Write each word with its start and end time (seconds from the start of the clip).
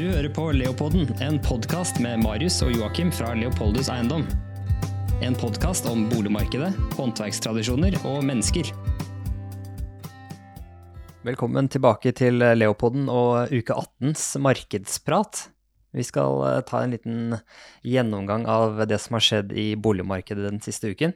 Du 0.00 0.06
hører 0.08 0.30
på 0.32 0.46
Leopolden, 0.56 1.10
en 1.20 1.36
podkast 1.44 1.98
med 2.00 2.22
Marius 2.22 2.54
og 2.64 2.70
Joakim 2.72 3.10
fra 3.12 3.34
Leopoldus 3.36 3.90
Eiendom. 3.92 4.22
En 5.20 5.34
podkast 5.36 5.84
om 5.90 6.06
boligmarkedet, 6.08 6.70
håndverkstradisjoner 6.96 7.98
og 8.08 8.22
mennesker. 8.24 8.70
Velkommen 11.28 11.68
tilbake 11.68 12.14
til 12.16 12.40
Leopolden 12.40 13.12
og 13.12 13.52
uke 13.52 13.76
18s 13.76 14.24
markedsprat. 14.40 15.42
Vi 15.92 16.08
skal 16.08 16.46
eh, 16.48 16.62
ta 16.64 16.80
en 16.80 16.96
liten 16.96 17.36
gjennomgang 17.84 18.48
av 18.48 18.80
det 18.88 19.02
som 19.04 19.20
har 19.20 19.28
skjedd 19.28 19.52
i 19.52 19.74
boligmarkedet 19.76 20.48
den 20.48 20.64
siste 20.64 20.94
uken. 20.94 21.12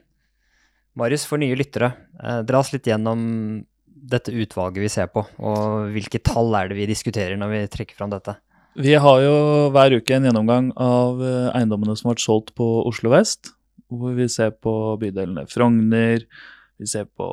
Marius, 0.93 1.25
for 1.25 1.41
nye 1.41 1.57
lyttere, 1.57 1.95
eh, 2.21 2.43
dra 2.45 2.61
oss 2.61 2.69
litt 2.75 2.85
gjennom 2.85 3.63
dette 4.13 4.29
utvalget 4.29 4.83
vi 4.85 4.93
ser 4.93 5.09
på, 5.09 5.25
og 5.41 5.95
hvilke 5.95 6.21
tall 6.21 6.53
er 6.53 6.69
det 6.69 6.83
vi 6.83 6.91
diskuterer 6.93 7.33
når 7.41 7.57
vi 7.57 7.69
trekker 7.79 7.97
fram 7.97 8.13
dette? 8.13 8.37
Vi 8.75 8.91
har 8.99 9.21
jo 9.23 9.35
hver 9.71 9.93
uke 9.95 10.17
en 10.17 10.25
gjennomgang 10.27 10.73
av 10.75 11.21
eh, 11.23 11.51
eiendommene 11.55 11.93
som 11.95 12.09
har 12.09 12.17
vært 12.17 12.25
solgt 12.25 12.51
på 12.59 12.65
Oslo 12.83 13.13
vest. 13.13 13.53
Hvor 13.87 14.17
vi 14.17 14.27
ser 14.27 14.51
på 14.59 14.73
bydelene 14.99 15.45
Frogner, 15.47 16.25
vi 16.75 16.89
ser 16.89 17.05
på 17.07 17.27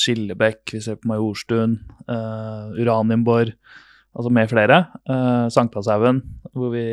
Skillebekk, 0.00 0.62
vi 0.72 0.80
ser 0.80 0.96
på 0.96 1.10
Majorstuen, 1.10 1.74
uh, 2.08 2.70
Uranienborg, 2.78 3.52
altså 4.16 4.32
med 4.32 4.48
flere. 4.48 4.78
Uh, 5.10 5.50
Sankthanshaugen, 5.52 6.22
hvor 6.56 6.72
vi 6.72 6.86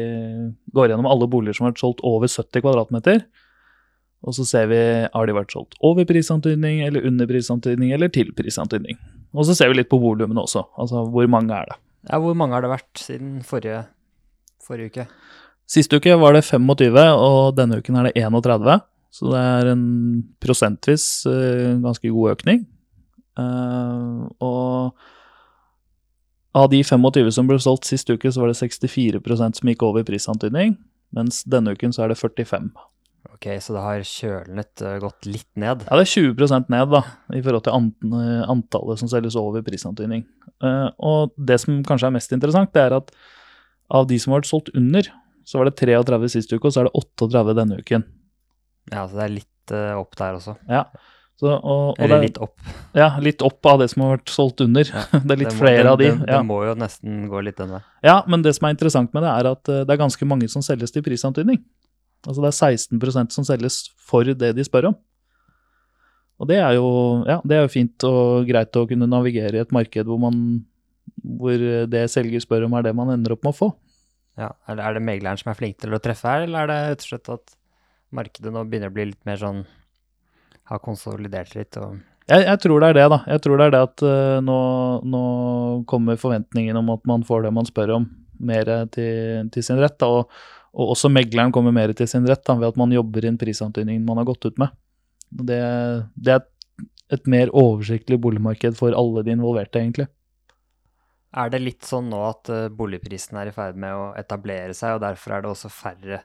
går 0.76 0.92
gjennom 0.92 1.08
alle 1.08 1.30
boliger 1.32 1.56
som 1.56 1.68
har 1.68 1.76
vært 1.76 1.86
solgt 1.86 2.04
over 2.04 2.28
70 2.28 2.66
kvadratmeter. 2.66 3.24
Og 4.28 4.36
så 4.36 4.44
ser 4.50 4.68
vi 4.74 4.82
har 5.06 5.30
de 5.30 5.38
vært 5.38 5.54
solgt 5.56 5.78
over 5.86 6.10
prisantydning, 6.10 6.82
eller 6.90 7.08
under 7.08 7.30
prisantydning, 7.30 7.94
eller 7.96 8.12
til 8.12 8.34
prisantydning. 8.36 9.00
Og 9.38 9.48
så 9.48 9.56
ser 9.56 9.72
vi 9.72 9.80
litt 9.80 9.94
på 9.94 10.02
volumene 10.02 10.44
også. 10.44 10.66
Altså 10.76 11.06
hvor 11.14 11.32
mange 11.32 11.56
er 11.56 11.70
det. 11.72 11.80
Ja, 12.08 12.20
Hvor 12.24 12.36
mange 12.38 12.56
har 12.56 12.64
det 12.64 12.72
vært 12.72 13.02
siden 13.02 13.42
forrige, 13.44 13.84
forrige 14.64 14.92
uke? 14.92 15.08
Siste 15.68 16.00
uke 16.00 16.16
var 16.16 16.34
det 16.34 16.46
25, 16.48 16.96
og 17.20 17.58
denne 17.58 17.82
uken 17.82 18.00
er 18.00 18.08
det 18.08 18.24
31. 18.24 18.80
Så 19.12 19.32
det 19.34 19.42
er 19.42 19.72
en 19.74 19.86
prosentvis 20.44 21.06
uh, 21.28 21.76
ganske 21.84 22.08
god 22.08 22.38
økning. 22.38 22.66
Uh, 23.38 24.28
og 24.40 24.96
av 26.58 26.70
de 26.72 26.80
25 26.84 27.32
som 27.36 27.50
ble 27.50 27.60
solgt 27.62 27.90
sist 27.90 28.10
uke, 28.10 28.32
så 28.32 28.42
var 28.42 28.54
det 28.54 28.60
64% 28.62 29.60
som 29.60 29.72
gikk 29.72 29.84
over 29.84 30.02
i 30.02 30.08
prisantydning. 30.08 30.78
Mens 31.16 31.44
denne 31.48 31.76
uken 31.76 31.94
så 31.96 32.06
er 32.06 32.14
det 32.14 32.22
45 32.22 32.72
Ok, 33.34 33.48
så 33.62 33.74
det 33.76 33.82
har 33.84 34.04
kjølnet 34.08 34.82
uh, 34.82 34.96
gått 35.04 35.28
litt 35.30 35.50
ned? 35.60 35.84
Ja, 35.86 35.98
det 36.00 36.06
er 36.08 36.12
20% 36.34 36.72
ned 36.74 36.90
da, 36.94 37.02
i 37.38 37.42
forhold 37.46 37.66
til 37.68 37.76
antallet 38.50 39.02
som 39.02 39.10
selges 39.12 39.36
over 39.38 39.62
prisantydning. 39.66 40.24
Uh, 40.64 40.88
og 40.98 41.36
det 41.38 41.60
som 41.62 41.82
kanskje 41.86 42.10
er 42.10 42.16
mest 42.16 42.34
interessant, 42.34 42.72
det 42.74 42.86
er 42.88 42.96
at 42.98 43.12
av 43.94 44.08
de 44.10 44.18
som 44.20 44.34
har 44.34 44.42
vært 44.42 44.50
solgt 44.50 44.72
under, 44.76 45.10
så 45.48 45.60
var 45.62 45.70
det 45.70 45.78
33 45.80 46.32
sist 46.34 46.52
uke, 46.56 46.66
og 46.68 46.74
så 46.74 46.82
er 46.82 46.90
det 46.90 46.98
38 46.98 47.54
denne 47.62 47.78
uken. 47.84 48.08
Ja, 48.92 49.06
så 49.06 49.20
det 49.20 49.24
er 49.28 49.36
litt 49.38 49.76
opp 50.00 50.18
der 50.20 50.36
også. 50.40 50.58
Ja. 50.72 50.86
Så, 51.38 51.52
og, 51.54 51.92
og 51.94 52.00
Eller 52.02 52.24
litt 52.24 52.40
opp. 52.42 52.56
Ja, 52.98 53.12
litt 53.22 53.44
opp 53.46 53.68
av 53.70 53.78
det 53.84 53.92
som 53.92 54.02
har 54.08 54.16
vært 54.16 54.32
solgt 54.34 54.64
under. 54.66 54.88
Ja, 54.90 55.04
det 55.22 55.36
er 55.36 55.42
litt 55.44 55.52
Det 55.52 55.54
må- 55.54 55.62
flere 55.62 55.84
den, 55.84 55.90
av 55.92 56.00
de. 56.02 56.08
Ja. 56.10 56.30
det 56.32 56.40
må 56.50 56.58
jo 56.66 56.74
nesten 56.82 57.28
gå 57.30 57.44
litt 57.46 57.60
den 57.62 57.76
veien. 57.76 57.86
ja, 58.08 58.16
men 58.26 58.42
det 58.48 58.56
som 58.58 58.66
er 58.68 58.74
interessant 58.74 59.14
med 59.14 59.22
det, 59.28 59.34
er 59.36 59.52
at 59.52 59.64
det 59.70 59.94
er 59.94 60.00
ganske 60.02 60.26
mange 60.28 60.50
som 60.50 60.66
selges 60.66 60.96
til 60.96 61.06
prisantydning. 61.06 61.62
Altså 62.26 62.42
det 62.42 62.50
er 62.50 62.98
16% 62.98 63.36
som 63.36 63.46
selges 63.48 63.84
for 64.02 64.28
det 64.28 64.54
de 64.58 64.66
spør 64.66 64.92
om. 64.92 64.98
Og 66.38 66.50
det 66.50 66.60
er 66.62 66.76
jo, 66.78 66.88
ja, 67.26 67.40
det 67.46 67.58
er 67.58 67.64
jo 67.66 67.74
fint 67.74 68.06
og 68.06 68.48
greit 68.50 68.76
å 68.78 68.86
kunne 68.90 69.10
navigere 69.10 69.58
i 69.58 69.64
et 69.64 69.74
marked 69.74 70.06
hvor, 70.06 70.20
man, 70.22 70.42
hvor 71.40 71.64
det 71.90 72.04
selger 72.14 72.44
spør 72.44 72.68
om, 72.68 72.76
er 72.78 72.86
det 72.86 72.94
man 72.98 73.14
ender 73.16 73.34
opp 73.34 73.46
med 73.46 73.56
å 73.56 73.58
få. 73.58 73.70
Ja, 74.38 74.52
er, 74.70 74.78
det, 74.78 74.84
er 74.84 74.98
det 74.98 75.06
megleren 75.08 75.40
som 75.42 75.50
er 75.50 75.58
flink 75.58 75.80
til 75.82 75.96
å 75.98 76.02
treffe 76.02 76.30
her, 76.30 76.46
eller 76.46 76.66
er 76.66 76.70
det 76.70 76.78
rett 76.92 77.06
og 77.06 77.10
slett 77.10 77.32
at 77.34 77.56
markedet 78.18 78.54
nå 78.54 78.62
begynner 78.70 78.92
å 78.92 78.96
bli 78.96 79.08
litt 79.10 79.24
mer 79.28 79.40
sånn 79.42 79.64
Har 80.70 80.80
konsolidert 80.84 81.56
litt 81.58 81.76
og 81.82 81.98
Jeg, 82.30 82.44
jeg 82.46 82.60
tror 82.64 82.84
det 82.84 82.92
er 82.92 82.98
det, 83.00 83.08
da. 83.12 83.18
Jeg 83.34 83.42
tror 83.44 83.58
det 83.58 83.66
er 83.66 83.74
det 83.74 83.82
at 83.88 84.04
uh, 84.06 84.38
nå, 84.44 84.60
nå 85.10 85.24
kommer 85.90 86.22
forventningen 86.22 86.78
om 86.78 86.94
at 86.94 87.02
man 87.10 87.26
får 87.26 87.48
det 87.48 87.54
man 87.56 87.68
spør 87.68 87.96
om, 87.98 88.08
mer 88.38 88.70
til, 88.94 89.50
til 89.50 89.66
sin 89.66 89.82
rett. 89.82 89.98
Da, 89.98 90.12
og, 90.12 90.46
og 90.78 90.94
også 90.94 91.10
megleren 91.10 91.54
kommer 91.54 91.74
mer 91.74 91.94
til 91.98 92.10
sin 92.10 92.28
rett 92.30 92.44
da, 92.46 92.56
ved 92.60 92.70
at 92.70 92.78
man 92.80 92.94
jobber 92.94 93.26
inn 93.26 93.40
prisantydningen 93.42 94.06
man 94.06 94.22
har 94.22 94.28
gått 94.30 94.46
ut 94.46 94.62
med. 94.62 94.76
Det, 95.28 95.58
det 96.16 96.36
er 96.36 96.44
et, 96.44 96.86
et 97.18 97.30
mer 97.34 97.52
oversiktlig 97.58 98.20
boligmarked 98.22 98.78
for 98.78 98.94
alle 98.96 99.26
de 99.26 99.34
involverte, 99.34 99.82
egentlig. 99.82 100.08
Er 101.38 101.52
det 101.52 101.64
litt 101.64 101.86
sånn 101.86 102.12
nå 102.12 102.22
at 102.30 102.52
uh, 102.54 102.68
boligprisen 102.74 103.40
er 103.42 103.50
i 103.50 103.56
ferd 103.56 103.78
med 103.80 103.94
å 103.94 104.12
etablere 104.18 104.76
seg, 104.78 104.96
og 104.96 105.04
derfor 105.04 105.36
er 105.36 105.44
det 105.44 105.52
også 105.52 105.74
færre 105.74 106.22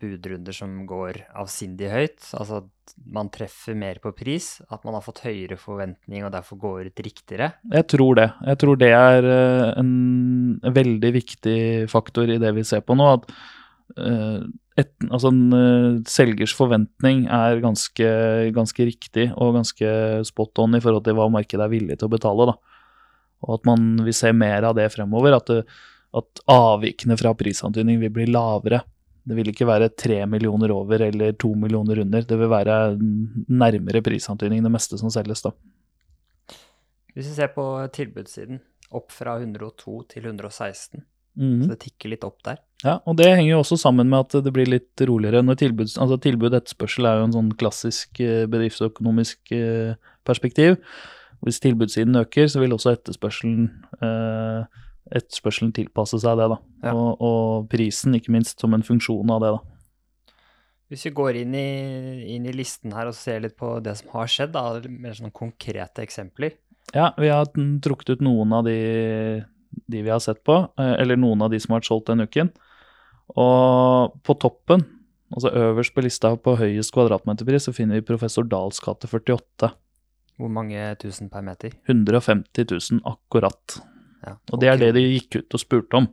budrunder 0.00 0.52
som 0.52 0.82
går 0.88 1.22
avsindig 1.40 1.88
høyt? 1.92 2.20
Altså 2.36 2.60
at 2.62 2.94
man 3.08 3.30
treffer 3.32 3.76
mer 3.78 3.98
på 4.02 4.12
pris, 4.16 4.58
at 4.68 4.84
man 4.84 4.96
har 4.96 5.04
fått 5.04 5.22
høyere 5.24 5.56
forventning 5.60 6.26
og 6.26 6.32
derfor 6.34 6.60
går 6.60 6.90
ut 6.90 7.04
riktigere? 7.04 7.52
Jeg 7.72 7.88
tror 7.92 8.18
det. 8.18 8.28
Jeg 8.44 8.60
tror 8.60 8.80
det 8.80 8.90
er 8.96 9.28
eh, 9.30 9.70
en 9.80 10.74
veldig 10.76 11.12
viktig 11.16 11.58
faktor 11.92 12.30
i 12.30 12.40
det 12.42 12.52
vi 12.58 12.66
ser 12.66 12.84
på 12.84 12.96
nå. 12.98 13.08
At 13.16 13.30
eh, 13.96 14.44
et, 14.80 14.92
altså 15.08 15.32
en 15.32 15.56
eh, 15.56 15.88
selgers 16.10 16.54
forventning 16.56 17.26
er 17.32 17.62
ganske, 17.64 18.12
ganske 18.56 18.88
riktig 18.90 19.30
og 19.32 19.56
ganske 19.60 19.90
spot 20.28 20.64
on 20.64 20.76
i 20.76 20.82
forhold 20.84 21.06
til 21.06 21.18
hva 21.18 21.30
markedet 21.32 21.66
er 21.66 21.72
villig 21.72 21.98
til 21.98 22.10
å 22.10 22.14
betale. 22.16 22.50
Da. 22.52 22.58
Og 23.44 23.58
at 23.58 23.68
man 23.68 23.94
vil 24.04 24.16
se 24.16 24.32
mer 24.36 24.66
av 24.68 24.76
det 24.78 24.90
fremover. 24.94 25.38
At, 25.40 25.52
at 26.14 26.44
avvikene 26.50 27.16
fra 27.20 27.34
prisantydning 27.38 28.00
vil 28.02 28.12
bli 28.14 28.28
lavere. 28.32 28.84
Det 29.24 29.36
vil 29.38 29.48
ikke 29.48 29.66
være 29.66 29.88
tre 29.96 30.18
millioner 30.28 30.72
over 30.74 31.00
eller 31.06 31.32
to 31.40 31.54
millioner 31.56 32.02
under. 32.02 32.26
Det 32.28 32.36
vil 32.38 32.50
være 32.52 32.76
nærmere 33.48 34.02
prisantydning 34.04 34.62
det 34.64 34.72
meste 34.74 34.98
som 35.00 35.12
selges, 35.12 35.42
da. 35.46 35.54
Hvis 37.14 37.30
vi 37.30 37.34
ser 37.38 37.52
på 37.54 37.64
tilbudssiden, 37.94 38.60
opp 38.94 39.10
fra 39.14 39.38
102 39.40 40.02
til 40.12 40.30
116, 40.30 41.04
Mm. 41.34 41.64
så 41.64 41.72
det 41.72 41.80
tikker 41.82 42.12
litt 42.12 42.22
opp 42.22 42.36
der. 42.46 42.60
Ja, 42.84 43.00
og 43.10 43.16
det 43.18 43.26
henger 43.26 43.56
jo 43.56 43.62
også 43.64 43.78
sammen 43.80 44.06
med 44.06 44.20
at 44.28 44.44
det 44.44 44.52
blir 44.54 44.68
litt 44.70 45.02
roligere 45.02 45.40
når 45.42 45.56
tilbud 45.58 45.90
Altså 45.98 46.18
tilbud 46.22 46.54
etterspørsel 46.54 47.08
er 47.08 47.18
jo 47.18 47.24
en 47.26 47.34
sånn 47.34 47.48
klassisk 47.58 48.20
eh, 48.22 48.44
bedriftsøkonomisk 48.46 49.50
eh, 49.56 49.96
perspektiv. 50.22 50.76
Hvis 51.42 51.58
tilbudssiden 51.64 52.14
øker, 52.22 52.46
så 52.46 52.62
vil 52.62 52.76
også 52.76 52.94
etterspørselen 52.94 53.66
eh, 53.98 54.83
etterspørselen 55.12 55.72
tilpasse 55.76 56.18
seg 56.22 56.38
det, 56.40 56.48
da. 56.54 56.58
Ja. 56.86 56.94
Og, 56.96 57.22
og 57.24 57.70
prisen, 57.72 58.16
ikke 58.16 58.32
minst, 58.34 58.60
som 58.60 58.76
en 58.76 58.86
funksjon 58.86 59.32
av 59.34 59.44
det, 59.44 59.54
da. 59.56 59.74
Hvis 60.92 61.06
vi 61.08 61.14
går 61.16 61.40
inn 61.40 61.54
i, 61.56 61.68
inn 62.36 62.44
i 62.46 62.52
listen 62.54 62.92
her 62.94 63.08
og 63.08 63.16
ser 63.16 63.40
litt 63.42 63.56
på 63.58 63.78
det 63.84 63.96
som 63.98 64.12
har 64.14 64.30
skjedd, 64.30 64.52
da, 64.54 64.64
mer 64.92 65.16
sånn 65.16 65.34
konkrete 65.34 66.04
eksempler. 66.04 66.58
Ja, 66.94 67.10
vi 67.18 67.30
har 67.32 67.48
trukket 67.82 68.14
ut 68.14 68.24
noen 68.24 68.52
av 68.54 68.66
de, 68.68 68.76
de 69.90 70.02
vi 70.04 70.12
har 70.12 70.20
sett 70.22 70.44
på, 70.46 70.58
eh, 70.78 70.94
eller 71.00 71.18
noen 71.18 71.42
av 71.42 71.50
de 71.52 71.60
som 71.62 71.74
har 71.74 71.80
vært 71.80 71.88
solgt 71.88 72.10
denne 72.12 72.28
uken. 72.28 72.52
Og 73.40 74.18
på 74.22 74.36
toppen, 74.36 74.84
altså 75.32 75.50
øverst 75.56 75.96
på 75.96 76.04
lista 76.04 76.34
på 76.36 76.58
høyest 76.60 76.92
kvadratmeterpris, 76.94 77.66
så 77.66 77.74
finner 77.74 77.98
vi 77.98 78.06
Professor 78.12 78.46
Dahls 78.46 78.82
gate 78.84 79.08
48. 79.08 79.72
Hvor 80.38 80.52
mange 80.52 80.84
tusen 81.00 81.30
per 81.32 81.42
meter? 81.46 81.74
150 81.88 82.68
000 82.70 83.02
akkurat. 83.08 83.80
Ja, 84.24 84.36
Og 84.52 84.60
det 84.60 84.68
er 84.72 84.78
det 84.80 84.92
de 84.96 85.02
gikk 85.18 85.40
ut 85.42 85.56
og 85.56 85.60
spurte 85.60 85.98
om. 86.00 86.06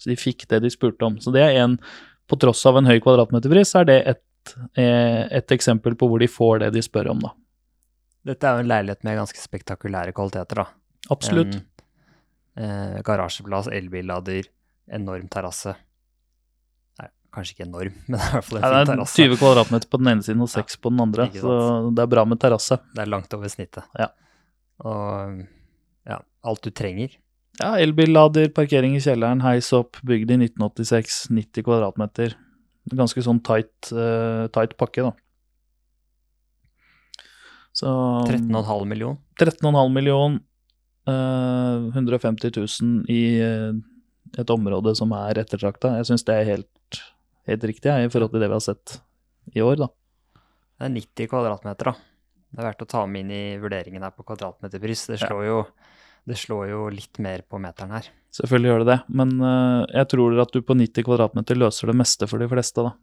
Så 0.00 0.10
de 0.10 0.16
fikk 0.18 0.46
det 0.50 0.62
de 0.64 0.70
spurte 0.72 1.04
om. 1.06 1.18
Så 1.22 1.32
det 1.34 1.42
er 1.44 1.58
en 1.62 1.78
På 2.26 2.38
tross 2.40 2.62
av 2.66 2.78
en 2.80 2.86
høy 2.88 2.96
kvadratmeterpris, 3.04 3.74
er 3.76 3.84
det 3.84 3.96
et, 4.08 4.54
eh, 4.80 5.28
et 5.30 5.52
eksempel 5.52 5.92
på 5.94 6.08
hvor 6.08 6.18
de 6.22 6.26
får 6.26 6.62
det 6.62 6.70
de 6.72 6.80
spør 6.80 7.10
om, 7.12 7.18
da. 7.20 7.34
Dette 8.24 8.48
er 8.48 8.54
jo 8.56 8.62
en 8.64 8.70
leilighet 8.70 9.04
med 9.04 9.18
ganske 9.18 9.36
spektakulære 9.42 10.14
kvaliteter, 10.16 10.62
da. 10.62 10.64
Absolutt. 11.12 11.58
En, 11.58 11.66
eh, 12.64 13.02
garasjeplass, 13.04 13.68
elbillader, 13.68 14.48
enorm 14.88 15.28
terrasse. 15.28 15.74
Nei, 16.98 17.08
kanskje 17.36 17.58
ikke 17.58 17.66
enorm, 17.68 17.92
men 18.08 18.16
det 18.16 18.24
er 18.24 18.30
i 18.30 18.32
hvert 18.38 18.44
fall 18.48 18.56
en 18.58 18.64
Ja, 18.64 18.70
fin 18.70 18.74
det 18.78 18.88
er 18.88 18.96
terrasse. 18.96 19.28
20 19.28 19.36
kvadratmeter 19.42 19.90
på 19.92 19.98
den 20.00 20.08
ene 20.14 20.22
siden 20.24 20.40
og 20.40 20.48
6 20.48 20.76
på 20.80 20.94
den 20.94 21.00
andre, 21.04 21.28
så 21.36 21.94
det 21.94 22.02
er 22.06 22.06
bra 22.16 22.24
med 22.24 22.40
terrasse. 22.40 22.80
Det 22.94 23.04
er 23.04 23.12
langt 23.12 23.34
over 23.36 23.52
snittet. 23.52 23.84
Ja. 24.00 24.08
Og 24.80 25.44
ja, 26.08 26.20
alt 26.44 26.62
du 26.64 26.70
trenger. 26.70 27.14
Ja, 27.60 27.76
elbillader, 27.78 28.48
parkering 28.54 28.96
i 28.98 29.02
kjelleren, 29.02 29.42
heis 29.44 29.68
opp, 29.76 30.00
bygd 30.02 30.32
i 30.34 30.38
1986, 30.48 31.28
90 31.30 31.62
kvadratmeter. 31.66 32.34
Ganske 32.90 33.22
sånn 33.24 33.38
tight, 33.46 33.92
uh, 33.94 34.48
tight 34.52 34.74
pakke, 34.80 35.06
da. 35.06 35.12
Så 37.74 37.86
13,5 38.28 38.84
million. 38.90 39.16
13,5 39.40 39.94
million, 39.94 40.40
Uh, 41.04 41.92
150 41.92 42.48
000 42.56 43.02
i 43.12 43.36
uh, 43.44 43.74
et 44.40 44.48
område 44.48 44.94
som 44.96 45.10
er 45.12 45.36
ettertrakta. 45.42 45.90
Jeg 45.98 46.06
syns 46.08 46.24
det 46.24 46.36
er 46.40 46.46
helt, 46.48 47.00
helt 47.44 47.66
riktig 47.68 47.90
jeg, 47.90 48.06
i 48.06 48.12
forhold 48.12 48.32
til 48.32 48.40
det 48.40 48.48
vi 48.48 48.56
har 48.56 48.64
sett 48.64 48.94
i 49.52 49.60
år, 49.60 49.82
da. 49.82 49.90
Det 50.80 50.86
er 50.88 50.94
90 50.94 51.28
kvadratmeter, 51.28 51.90
da. 51.92 51.94
Det 52.54 52.62
er 52.62 52.68
verdt 52.70 52.86
å 52.86 52.88
ta 52.88 53.02
med 53.04 53.26
inn 53.26 53.34
i 53.36 53.42
vurderingen 53.60 54.06
her 54.06 54.14
på 54.16 54.24
kvadratmeterpris. 54.24 55.04
Det 55.10 55.20
Ja. 55.20 55.28
slår 55.28 55.44
jo 55.44 55.58
Det 56.24 56.36
slår 56.40 56.70
jo 56.70 56.84
litt 56.92 57.18
mer 57.20 57.42
på 57.48 57.58
meteren 57.60 57.92
her. 57.92 58.06
Selvfølgelig 58.34 58.70
gjør 58.70 58.82
det 58.82 58.90
det, 58.90 59.00
men 59.20 59.34
eh, 59.44 59.80
jeg 60.00 60.08
tror 60.14 60.38
at 60.42 60.54
du 60.54 60.62
på 60.64 60.76
90 60.78 61.04
kvadratmeter 61.06 61.58
løser 61.60 61.90
det 61.92 61.96
meste 62.00 62.26
for 62.30 62.42
de 62.42 62.48
fleste, 62.50 62.82
da. 62.86 62.94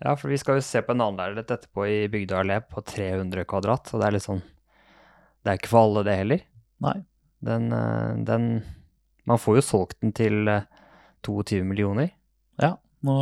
Ja, 0.00 0.14
for 0.16 0.28
vi 0.32 0.38
skal 0.40 0.58
jo 0.58 0.64
se 0.64 0.82
på 0.84 0.92
en 0.92 1.00
annen 1.04 1.20
leilighet 1.20 1.54
etterpå 1.54 1.86
i 1.88 2.00
Bygdøy 2.12 2.36
allé 2.42 2.58
på 2.68 2.82
300 2.84 3.46
kvadrat, 3.48 3.88
og 3.94 4.00
det 4.02 4.08
er 4.08 4.16
litt 4.16 4.26
sånn 4.26 4.42
Det 5.40 5.52
er 5.52 5.60
ikke 5.60 5.70
for 5.72 5.86
alle, 5.86 6.02
det 6.04 6.18
heller. 6.18 6.42
Nei. 6.84 6.98
Den, 7.40 7.70
eh, 7.72 8.18
den 8.28 8.50
Man 9.28 9.40
får 9.40 9.60
jo 9.60 9.64
solgt 9.64 10.00
den 10.02 10.12
til 10.16 10.48
eh, 10.48 10.66
22 11.24 11.62
millioner. 11.68 12.10
Ja, 12.60 12.74
nå, 13.06 13.14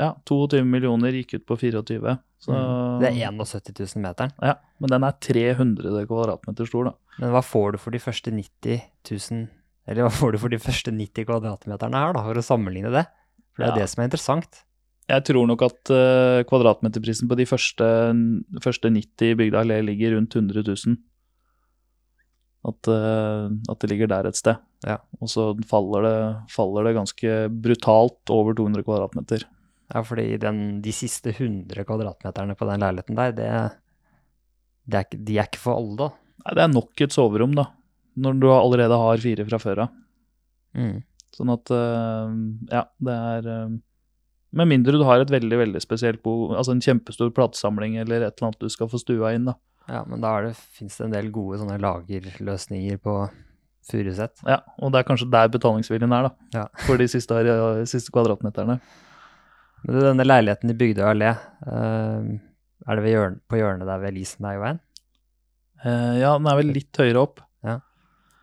ja 0.00 0.14
22 0.28 0.64
millioner 0.68 1.16
gikk 1.16 1.38
ut 1.38 1.46
på 1.48 1.56
24, 1.60 2.18
så 2.40 2.56
Mm. 2.56 3.00
Det 3.00 3.08
er 3.08 3.16
71 3.32 3.72
000 3.96 4.02
meteren. 4.04 4.32
Ja, 4.40 4.54
men 4.80 4.90
den 4.92 5.04
er 5.04 5.12
300 5.20 6.06
kvadratmeter 6.08 6.68
stor, 6.68 6.90
da. 6.90 7.09
Men 7.20 7.34
hva 7.34 7.42
får 7.44 7.74
du 7.74 7.78
for 7.82 7.92
de 7.94 8.00
første 8.00 8.32
90 8.32 8.80
000 9.10 9.46
Eller 9.90 10.06
hva 10.06 10.12
får 10.14 10.32
du 10.32 10.38
for 10.40 10.52
de 10.52 10.58
første 10.62 10.92
90 10.94 11.26
kvadratmeterne 11.28 12.00
her, 12.00 12.14
da, 12.16 12.22
for 12.24 12.38
å 12.40 12.44
sammenligne 12.44 12.92
det? 12.94 13.04
For 13.52 13.64
det 13.64 13.68
er 13.68 13.76
Ja. 13.76 13.82
det 13.82 13.88
som 13.92 14.00
er 14.02 14.08
interessant. 14.08 14.60
Jeg 15.10 15.24
tror 15.26 15.46
nok 15.50 15.62
at 15.66 15.90
uh, 15.90 16.40
kvadratmeterprisen 16.46 17.28
på 17.28 17.36
de 17.36 17.46
første, 17.50 17.86
første 18.62 18.92
90 18.94 19.32
i 19.32 19.38
Bygda 19.40 19.64
allé 19.64 19.80
ligger 19.82 20.14
rundt 20.14 20.36
100 20.38 20.62
000. 20.68 20.96
At, 22.70 22.90
uh, 22.92 23.48
at 23.72 23.80
det 23.82 23.90
ligger 23.90 24.10
der 24.12 24.28
et 24.30 24.38
sted. 24.38 24.60
Ja. 24.86 24.98
Og 25.18 25.32
så 25.32 25.48
faller 25.68 26.06
det, 26.06 26.16
faller 26.54 26.86
det 26.86 26.94
ganske 27.00 27.34
brutalt 27.50 28.32
over 28.32 28.54
200 28.54 28.86
kvadratmeter. 28.86 29.44
Ja, 29.90 30.04
fordi 30.06 30.36
den, 30.38 30.80
de 30.84 30.92
siste 30.94 31.32
100 31.34 31.82
kvadratmeterne 31.88 32.54
på 32.54 32.68
den 32.68 32.84
leiligheten 32.84 33.18
der, 33.18 33.32
det, 33.34 33.48
det 34.86 35.00
er, 35.02 35.18
de 35.26 35.38
er 35.40 35.48
ikke 35.50 35.64
for 35.64 35.80
alle, 35.80 35.96
da. 35.98 36.10
Nei, 36.40 36.56
det 36.56 36.64
er 36.64 36.72
nok 36.72 37.04
et 37.04 37.14
soverom, 37.14 37.54
da. 37.58 37.68
Når 38.20 38.40
du 38.40 38.48
allerede 38.52 38.96
har 38.98 39.22
fire 39.22 39.46
fra 39.46 39.60
før 39.62 39.84
av. 39.86 39.94
Mm. 40.76 41.00
Sånn 41.34 41.50
at 41.52 41.70
eh, 41.74 42.34
Ja, 42.70 42.84
det 43.02 43.14
er 43.32 43.48
eh, 43.50 43.72
Med 44.54 44.68
mindre 44.70 44.98
du 44.98 45.04
har 45.06 45.22
et 45.22 45.32
veldig, 45.32 45.58
veldig 45.58 45.82
spesielt 45.82 46.22
bo, 46.22 46.52
altså 46.54 46.74
en 46.74 46.82
kjempestor 46.84 47.32
platesamling 47.34 47.96
eller 48.02 48.22
et 48.26 48.34
eller 48.34 48.50
annet 48.50 48.62
du 48.66 48.72
skal 48.72 48.90
få 48.90 48.98
stua 49.02 49.34
inn, 49.34 49.46
da. 49.50 49.56
Ja, 49.90 50.04
men 50.06 50.22
da 50.22 50.36
fins 50.54 50.98
det, 50.98 51.06
en 51.06 51.14
del 51.14 51.30
gode 51.34 51.58
sånne 51.60 51.78
lagerløsninger 51.82 52.98
på 53.02 53.14
Furuset. 53.90 54.42
Ja, 54.46 54.60
og 54.78 54.92
det 54.92 55.00
er 55.00 55.06
kanskje 55.08 55.30
der 55.32 55.48
betalingsviljen 55.50 56.12
er, 56.14 56.28
da. 56.28 56.48
Ja. 56.54 56.66
For 56.86 57.00
de 57.00 57.08
siste, 57.10 57.38
siste 57.90 58.12
kvadratmeterne. 58.14 58.76
Men 59.86 60.02
denne 60.04 60.26
leiligheten 60.26 60.70
i 60.70 60.76
Bygdøy 60.76 61.06
allé, 61.08 61.32
eh, 61.64 62.30
er 62.86 62.98
det 62.98 63.04
ved 63.06 63.14
hjørn, 63.14 63.40
på 63.48 63.58
hjørnet 63.58 63.88
der 63.88 64.02
ved 64.02 64.18
Lisenbergveien? 64.18 64.82
Eh, 65.84 66.18
ja, 66.20 66.34
den 66.38 66.48
er 66.50 66.58
vel 66.60 66.74
litt 66.76 67.00
høyere 67.00 67.22
opp. 67.22 67.40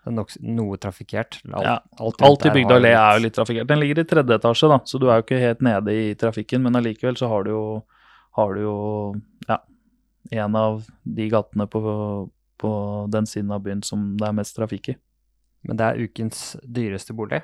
Det 0.07 0.13
er 0.13 0.15
nok, 0.15 0.29
noe 0.39 0.77
trafikkert. 0.79 1.41
Alt, 1.51 1.65
Ja, 1.65 1.73
alt, 1.99 2.21
Alt 2.23 2.45
i 2.47 2.51
Bygda 2.55 2.77
allé 2.79 2.93
er 2.95 3.17
jo 3.17 3.23
litt 3.25 3.33
trafikkert. 3.35 3.67
Den 3.67 3.81
ligger 3.81 3.99
i 3.99 4.05
tredje 4.07 4.37
etasje, 4.39 4.69
da, 4.71 4.77
så 4.87 4.99
du 5.03 5.09
er 5.09 5.17
jo 5.19 5.25
ikke 5.25 5.39
helt 5.41 5.63
nede 5.67 5.91
i 5.91 6.13
trafikken, 6.15 6.63
men 6.63 6.79
allikevel 6.79 7.17
så 7.19 7.27
har 7.27 7.43
du 7.43 7.49
jo, 7.51 7.63
har 8.39 8.53
du 8.55 8.61
jo 8.61 8.75
ja, 9.49 9.57
en 10.45 10.55
av 10.55 10.85
de 11.03 11.27
gatene 11.33 11.67
på, 11.67 11.81
på 12.55 12.71
den 13.11 13.27
siden 13.27 13.51
av 13.51 13.65
byen 13.67 13.83
som 13.83 14.13
det 14.15 14.29
er 14.29 14.37
mest 14.39 14.55
trafikk 14.55 14.93
i. 14.93 14.97
Men 15.67 15.81
det 15.81 15.89
er 15.89 16.07
ukens 16.07 16.55
dyreste 16.63 17.11
bolig. 17.17 17.41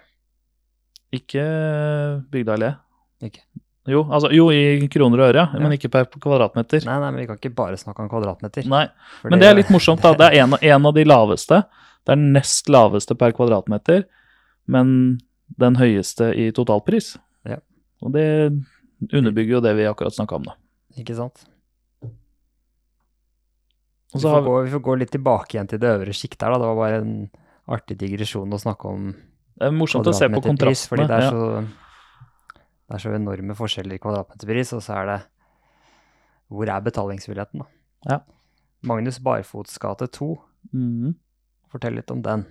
Ikke 1.11 1.43
Bygda 2.31 2.55
allé. 2.55 2.71
Ikke. 3.27 3.43
Jo, 3.85 4.05
altså, 4.07 4.29
jo, 4.31 4.45
i 4.55 4.87
kroner 4.87 5.19
og 5.19 5.25
øre, 5.33 5.41
ja, 5.53 5.59
men 5.59 5.73
ikke 5.75 5.89
per 5.91 6.05
kvadratmeter. 6.07 6.85
Nei, 6.87 6.99
nei, 7.03 7.09
men 7.11 7.19
vi 7.19 7.25
kan 7.27 7.35
ikke 7.39 7.53
bare 7.55 7.75
snakke 7.75 7.99
om 7.99 8.07
kvadratmeter. 8.09 8.65
Nei, 8.71 8.85
fordi- 9.19 9.31
Men 9.33 9.39
det 9.39 9.47
er 9.49 9.55
litt 9.55 9.71
morsomt, 9.75 10.01
da. 10.01 10.13
Det 10.13 10.29
er 10.31 10.43
en, 10.45 10.53
en 10.61 10.85
av 10.85 10.93
de 10.95 11.03
laveste. 11.03 11.63
Det 12.05 12.13
er 12.13 12.15
den 12.15 12.31
nest 12.33 12.69
laveste 12.71 13.17
per 13.19 13.31
kvadratmeter, 13.35 14.05
men 14.67 15.19
den 15.59 15.75
høyeste 15.75 16.31
i 16.33 16.51
totalpris. 16.55 17.17
Ja. 17.45 17.57
Og 18.01 18.13
det 18.13 18.25
underbygger 19.11 19.57
jo 19.57 19.61
det 19.61 19.75
vi 19.75 19.83
akkurat 19.91 20.15
snakka 20.15 20.35
om, 20.39 20.43
da. 20.47 20.55
Ikke 20.97 21.15
sant? 21.19 21.43
Vi 24.13 24.19
får, 24.21 24.41
vi, 24.43 24.47
gå, 24.47 24.57
vi 24.63 24.71
får 24.75 24.83
gå 24.85 24.95
litt 25.01 25.11
tilbake 25.11 25.55
igjen 25.57 25.67
til 25.71 25.79
det 25.81 25.89
øvre 25.97 26.13
sjiktet 26.15 26.43
her, 26.45 26.53
da. 26.53 26.59
Det 26.61 26.67
var 26.71 26.75
bare 26.79 26.99
en 27.01 27.13
artig 27.73 27.97
digresjon 27.97 28.51
å 28.53 28.59
snakke 28.61 28.85
om 28.91 29.07
det 29.13 29.67
er 29.69 29.71
morsomt 29.75 30.07
å 30.09 30.13
se 30.15 30.27
på 30.29 30.39
kvadratmeterpris, 30.41 30.87
fordi 30.89 31.03
kontrastene. 31.05 31.07
det 31.07 31.23
er, 31.27 31.61
Ja. 31.61 31.82
Det 32.89 32.95
er 32.97 33.03
så 33.03 33.13
enorme 33.15 33.55
forskjeller 33.57 33.95
i 33.95 34.01
kvadratmeterpris, 34.03 34.73
og 34.77 34.81
så 34.85 34.97
er 35.01 35.05
det 35.11 35.19
Hvor 36.53 36.69
er 36.69 36.81
betalingsvilligheten, 36.85 37.63
da? 37.63 37.65
Ja. 38.11 38.17
Magnus 38.83 39.17
Barfots 39.23 39.77
gate 39.79 40.07
2, 40.11 40.33
Mm. 40.73 41.15
fortell 41.71 41.95
litt 41.95 42.11
om 42.11 42.21
den. 42.21 42.45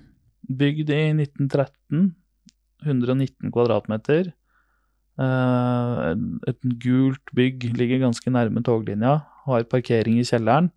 Bygd 0.49 0.91
i 0.91 1.13
1913, 1.15 2.15
119 2.85 3.53
kvadratmeter. 3.53 4.33
Eh, 5.19 6.11
et 6.49 6.61
gult 6.83 7.33
bygg 7.37 7.69
ligger 7.77 8.01
ganske 8.09 8.31
nærme 8.33 8.63
toglinja. 8.65 9.23
Har 9.47 9.65
parkering 9.65 10.19
i 10.19 10.25
kjelleren. 10.27 10.71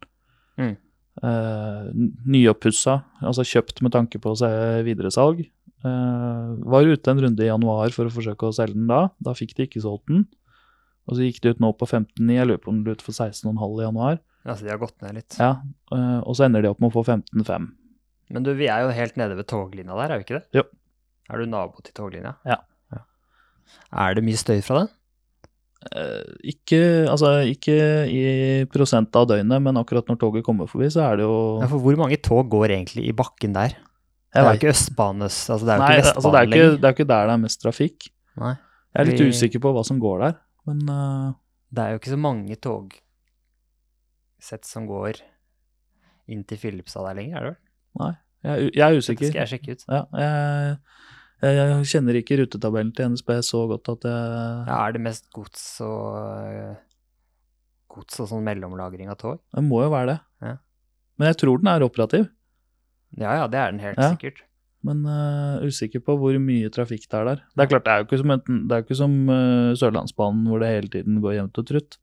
Mm. 0.60 0.76
Eh, 1.24 1.92
nyoppussa, 2.28 3.04
altså 3.24 3.46
kjøpt 3.48 3.82
med 3.82 3.92
tanke 3.96 4.20
på 4.20 4.36
seg 4.38 4.84
videresalg. 4.86 5.46
Eh, 5.86 6.52
var 6.66 6.88
ute 6.90 7.12
en 7.14 7.22
runde 7.22 7.46
i 7.46 7.50
januar 7.52 7.94
for 7.94 8.10
å 8.10 8.14
forsøke 8.14 8.48
å 8.50 8.56
selge 8.56 8.78
den 8.78 8.90
da. 8.90 9.04
Da 9.22 9.36
fikk 9.38 9.54
de 9.58 9.68
ikke 9.68 9.84
solgt 9.84 10.08
den. 10.10 10.26
Og 11.06 11.18
så 11.18 11.28
gikk 11.28 11.42
det 11.44 11.56
ut 11.56 11.62
nå 11.62 11.70
på 11.78 11.86
15,9. 11.86 12.34
Jeg 12.40 12.50
lurer 12.50 12.62
på 12.64 12.72
om 12.72 12.80
den 12.80 12.86
ble 12.88 12.96
ut 12.98 13.06
for 13.06 13.14
16,5 13.14 13.54
i 13.82 13.86
januar. 13.86 14.20
Altså, 14.46 14.66
de 14.66 14.74
har 14.74 14.82
gått 14.82 14.98
ned 15.06 15.20
litt. 15.20 15.38
Ja, 15.42 15.52
eh, 15.94 16.20
Og 16.26 16.38
så 16.38 16.48
ender 16.48 16.66
de 16.66 16.72
opp 16.74 16.82
med 16.82 16.90
å 16.92 16.96
få 16.98 17.06
15,5. 17.06 17.70
Men 18.34 18.46
du, 18.46 18.54
vi 18.58 18.70
er 18.74 18.82
jo 18.82 18.94
helt 18.98 19.18
nede 19.22 19.38
ved 19.38 19.46
toglinja 19.52 19.94
der, 20.00 20.16
er 20.16 20.22
vi 20.22 20.26
ikke 20.26 20.40
det? 20.40 20.46
Jo. 20.58 20.64
Er 21.30 21.42
du 21.42 21.50
nabo 21.50 21.82
til 21.86 21.94
toglinja? 21.98 22.36
Ja. 22.46 22.62
Er 23.94 24.16
det 24.18 24.24
mye 24.26 24.38
støy 24.40 24.60
fra 24.66 24.84
den? 24.84 24.92
Eh, 25.94 26.24
ikke, 26.56 26.80
altså, 27.12 27.32
ikke 27.46 27.76
i 28.10 28.22
prosent 28.74 29.14
av 29.18 29.28
døgnet, 29.30 29.62
men 29.62 29.78
akkurat 29.78 30.08
når 30.10 30.18
toget 30.22 30.46
kommer 30.48 30.70
forbi, 30.70 30.90
så 30.94 31.04
er 31.06 31.20
det 31.20 31.28
jo 31.28 31.36
Ja, 31.62 31.70
for 31.70 31.82
hvor 31.84 31.98
mange 32.00 32.18
tog 32.18 32.50
går 32.50 32.74
egentlig 32.74 33.06
i 33.10 33.14
bakken 33.14 33.54
der? 33.54 33.76
Det 34.36 34.42
er 34.42 34.50
jo 34.50 34.60
ikke 34.60 34.72
Østbanes, 34.74 35.38
altså 35.48 35.64
det 35.64 35.72
er 35.72 35.78
jo 35.78 35.84
Nei, 35.86 35.96
ikke 35.96 36.12
altså, 36.12 36.32
det, 36.34 36.40
er 36.40 36.50
ikke, 36.50 36.64
det 36.76 36.88
er 36.88 36.96
ikke 36.96 37.08
der 37.08 37.30
det 37.30 37.34
er 37.36 37.42
mest 37.46 37.62
trafikk. 37.64 38.08
Nei, 38.42 38.52
Jeg 38.92 39.00
er 39.00 39.08
litt 39.08 39.24
usikker 39.32 39.64
på 39.64 39.72
hva 39.76 39.84
som 39.88 40.02
går 40.04 40.18
der, 40.26 40.36
men 40.68 40.78
uh, 40.92 41.30
det 41.72 41.86
er 41.86 41.90
jo 41.94 42.02
ikke 42.02 42.12
så 42.12 42.20
mange 42.20 42.58
togsett 42.68 43.00
som 44.68 44.90
går 44.90 45.22
inn 46.32 46.44
til 46.50 46.60
Filipstad 46.60 47.08
der 47.08 47.16
lenger, 47.22 47.38
er 47.38 47.44
det 47.46 47.54
vel? 47.54 47.60
jeg, 47.96 48.52
er 48.52 48.58
jeg 48.66 48.84
er 48.84 48.98
Dette 49.00 49.16
Det 49.16 49.30
skal 49.30 49.42
jeg 49.42 49.52
sjekke 49.54 49.72
ut. 49.72 49.86
Ja, 49.88 50.02
jeg, 50.20 50.78
jeg, 51.46 51.56
jeg 51.62 51.90
kjenner 51.94 52.20
ikke 52.20 52.40
rutetabellen 52.42 52.94
til 52.98 53.14
NSB 53.14 53.30
så 53.46 53.64
godt 53.72 53.92
at 53.96 54.08
jeg 54.10 54.22
Ja, 54.68 54.78
er 54.82 54.92
det 54.98 55.04
mest 55.06 55.32
gods 55.36 55.64
og 55.86 56.04
gods 57.96 58.20
og 58.20 58.28
sånn 58.32 58.46
mellomlagring 58.46 59.08
av 59.12 59.20
tog? 59.22 59.40
Det 59.56 59.64
må 59.64 59.80
jo 59.86 59.92
være 59.94 60.10
det. 60.14 60.20
Ja. 60.44 60.56
Men 61.16 61.32
jeg 61.32 61.40
tror 61.40 61.62
den 61.62 61.72
er 61.72 61.86
operativ. 61.86 62.28
Ja, 63.20 63.34
ja, 63.40 63.48
det 63.48 63.60
er 63.60 63.72
den 63.72 63.80
helt 63.84 64.00
Ja. 64.02 64.12
sikkert. 64.14 64.44
Men 64.86 65.02
uh, 65.10 65.64
usikker 65.66 66.02
på 66.06 66.14
hvor 66.20 66.36
mye 66.38 66.70
trafikk 66.70 67.08
det 67.10 67.18
er 67.18 67.26
der. 67.26 67.40
Det 67.56 67.64
er 67.64 67.70
klart, 67.72 67.86
det 67.86 67.92
er 67.94 68.02
jo 68.04 68.06
ikke 68.06 68.20
som, 68.22 68.34
er 68.36 68.76
jo 68.76 68.84
ikke 68.86 68.98
som 69.00 69.14
uh, 69.32 69.72
Sørlandsbanen 69.74 70.44
hvor 70.50 70.62
det 70.62 70.70
hele 70.70 70.92
tiden 70.94 71.22
går 71.24 71.40
jevnt 71.40 71.58
og 71.58 71.66
trutt. 71.72 71.98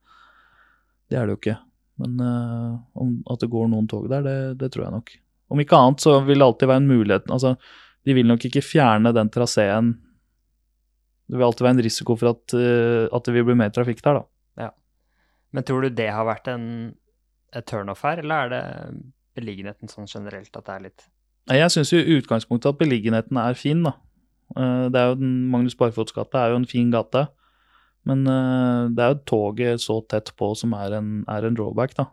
Det 1.12 1.18
er 1.20 1.28
det 1.28 1.36
jo 1.36 1.40
ikke. 1.42 1.58
Men 2.02 2.16
uh, 2.18 2.80
om 2.98 3.12
at 3.30 3.44
det 3.44 3.50
går 3.52 3.68
noen 3.70 3.86
tog 3.90 4.08
der, 4.10 4.24
det, 4.26 4.36
det 4.58 4.72
tror 4.74 4.88
jeg 4.88 4.96
nok. 4.96 5.12
Om 5.52 5.62
ikke 5.62 5.78
annet 5.78 6.02
så 6.02 6.16
vil 6.26 6.40
det 6.40 6.48
alltid 6.48 6.70
være 6.70 6.80
en 6.80 6.88
mulighet 6.88 7.30
Altså, 7.30 7.54
de 8.08 8.14
vil 8.16 8.26
nok 8.26 8.48
ikke 8.48 8.64
fjerne 8.64 9.12
den 9.14 9.30
traseen. 9.30 9.92
Det 11.28 11.38
vil 11.38 11.46
alltid 11.46 11.66
være 11.68 11.76
en 11.76 11.86
risiko 11.86 12.16
for 12.18 12.32
at, 12.32 12.54
at 12.56 13.28
det 13.28 13.34
vil 13.36 13.44
bli 13.46 13.54
mer 13.60 13.70
trafikk 13.70 14.02
der, 14.02 14.22
da. 14.22 14.26
Men 15.52 15.66
tror 15.68 15.84
du 15.84 15.92
det 15.92 16.08
har 16.08 16.24
vært 16.24 16.48
en 16.48 16.64
et 17.52 17.66
turnoff 17.68 18.00
her, 18.06 18.22
eller 18.22 18.46
er 18.46 18.48
det 18.48 18.62
beliggenheten 19.38 19.90
sånn 19.90 20.08
generelt 20.10 20.56
at 20.56 20.66
det 20.68 20.74
er 20.74 20.86
litt 20.88 21.04
Jeg 21.50 21.70
syns 21.74 21.92
i 21.96 22.02
utgangspunktet 22.18 22.70
at 22.70 22.78
beliggenheten 22.78 23.38
er 23.42 23.54
fin, 23.58 23.82
da. 23.82 23.96
Eh, 24.56 24.88
Det 24.92 24.98
er 25.00 25.08
jo 25.12 25.14
den, 25.20 25.32
Magnus 25.50 25.74
Barfots 25.78 26.12
gate 26.14 26.38
er 26.38 26.50
jo 26.52 26.60
en 26.60 26.68
fin 26.68 26.90
gate. 26.92 27.26
Men 28.04 28.26
eh, 28.26 28.88
det 28.94 29.02
er 29.02 29.14
jo 29.14 29.22
toget 29.26 29.80
så 29.82 30.00
tett 30.06 30.32
på 30.38 30.52
som 30.58 30.72
er 30.78 30.98
en, 30.98 31.24
er 31.30 31.46
en 31.46 31.54
drawback, 31.58 31.94
da. 31.98 32.06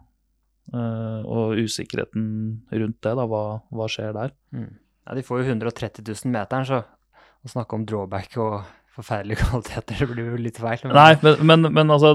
Eh, 0.73 1.21
og 1.25 1.57
usikkerheten 1.61 2.25
rundt 2.71 2.99
det, 3.01 3.13
da. 3.17 3.25
Hva, 3.25 3.43
hva 3.73 3.87
skjer 3.89 4.13
der? 4.17 4.33
mm. 4.55 4.69
Ja, 5.09 5.15
de 5.17 5.23
får 5.25 5.39
jo 5.41 5.47
130 5.55 6.03
000 6.05 6.29
meteren, 6.29 6.65
så 6.69 6.83
å 7.41 7.49
snakke 7.49 7.73
om 7.73 7.85
drawback 7.89 8.35
og 8.37 8.59
forferdelige 8.95 9.39
kvaliteter, 9.43 9.99
det 10.01 10.07
blir 10.11 10.31
jo 10.31 10.39
litt 10.41 10.57
feil. 10.59 10.81
men- 10.83 10.95
Nei, 10.97 11.13
men, 11.23 11.45
men, 11.47 11.73
men 11.73 11.93
altså 11.95 12.13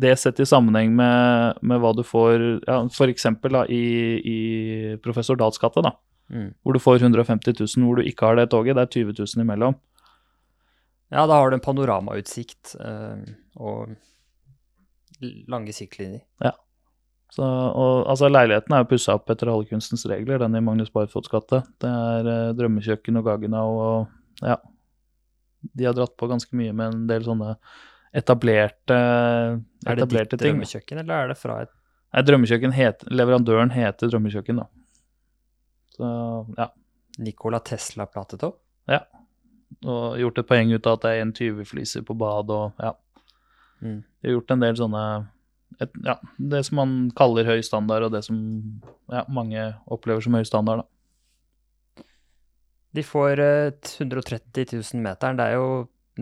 Det 0.00 0.10
sett 0.20 0.40
i 0.40 0.46
sammenheng 0.48 0.94
med, 0.96 1.58
med 1.62 1.80
hva 1.82 1.92
du 1.96 2.02
får 2.06 2.64
ja, 2.66 2.80
eksempel 3.12 3.58
i, 3.70 3.82
i 4.20 4.38
Professor 5.04 5.36
Dahls 5.36 5.58
gate, 5.62 5.82
da. 5.84 5.92
Mm. 6.32 6.48
Hvor 6.64 6.74
du 6.74 6.80
får 6.82 6.98
150 7.04 7.54
000 7.60 7.86
hvor 7.86 8.00
du 8.00 8.02
ikke 8.08 8.26
har 8.26 8.36
det 8.40 8.48
toget. 8.50 8.74
Det 8.76 8.82
er 8.82 8.94
20 9.12 9.14
000 9.36 9.44
imellom. 9.44 9.76
Ja, 11.14 11.22
da 11.30 11.36
har 11.38 11.50
du 11.50 11.54
en 11.54 11.62
panoramautsikt 11.62 12.74
øh, 12.82 13.20
og 13.62 13.92
lange 15.48 15.72
lange 15.72 15.72
Ja. 16.42 16.50
Så, 17.30 17.42
og, 17.46 18.06
altså, 18.10 18.28
leiligheten 18.30 18.74
er 18.74 18.82
jo 18.84 18.88
pussa 18.90 19.14
opp 19.18 19.30
etter 19.30 19.50
halvkunstens 19.50 20.04
regler, 20.10 20.38
den 20.42 20.54
i 20.58 20.62
Magnus 20.62 20.90
Barfots 20.94 21.30
gate. 21.30 21.62
Det 21.82 21.90
er 21.90 22.28
øh, 22.32 22.54
drømmekjøkken 22.58 23.18
og 23.20 23.24
Gaggenau 23.26 23.70
og 23.82 24.46
ja. 24.46 24.56
De 25.72 25.88
har 25.88 25.96
dratt 25.96 26.16
på 26.18 26.28
ganske 26.30 26.56
mye 26.58 26.74
med 26.76 26.94
en 26.94 27.06
del 27.10 27.24
sånne 27.26 27.56
etablerte, 28.16 28.96
ting. 28.96 29.64
Er 29.86 29.98
det 29.98 30.08
ditt 30.12 30.30
ting. 30.30 30.40
drømmekjøkken, 30.44 31.02
eller 31.02 31.26
er 31.26 31.34
det 31.34 31.40
fra 31.40 31.62
et 31.66 31.74
Nei, 32.14 32.22
Drømmekjøkken 32.24 32.72
heter, 32.72 33.10
Leverandøren 33.12 33.72
heter 33.74 34.08
Drømmekjøkken, 34.08 34.62
da. 34.62 34.68
Så 35.96 36.08
ja. 36.56 36.70
Nikola 37.20 37.60
Tesla-platetopp? 37.60 38.56
Og 39.84 40.16
gjort 40.20 40.40
et 40.40 40.48
poeng 40.48 40.72
ut 40.72 40.86
av 40.86 40.96
at 40.96 41.04
det 41.04 41.12
er 41.12 41.24
en 41.24 41.34
20-fliser 41.36 42.06
på 42.06 42.16
bad 42.16 42.52
og 42.54 42.80
ja. 42.80 42.94
Mm. 43.82 43.98
De 44.00 44.28
har 44.30 44.36
gjort 44.38 44.54
en 44.54 44.62
del 44.64 44.78
sånne 44.78 45.02
et, 45.82 45.92
Ja, 46.06 46.16
det 46.38 46.62
som 46.64 46.80
man 46.80 46.94
kaller 47.18 47.48
høy 47.48 47.60
standard, 47.66 48.06
og 48.06 48.14
det 48.14 48.22
som 48.24 48.38
ja, 49.12 49.26
mange 49.28 49.66
opplever 49.92 50.24
som 50.24 50.38
høy 50.38 50.46
standard, 50.48 50.84
da. 50.84 50.95
De 52.96 53.04
får 53.04 53.40
eh, 53.42 53.70
130 54.00 54.70
000 54.72 55.02
meteren. 55.04 55.36
Det 55.38 55.46
er 55.50 55.58
jo 55.58 55.66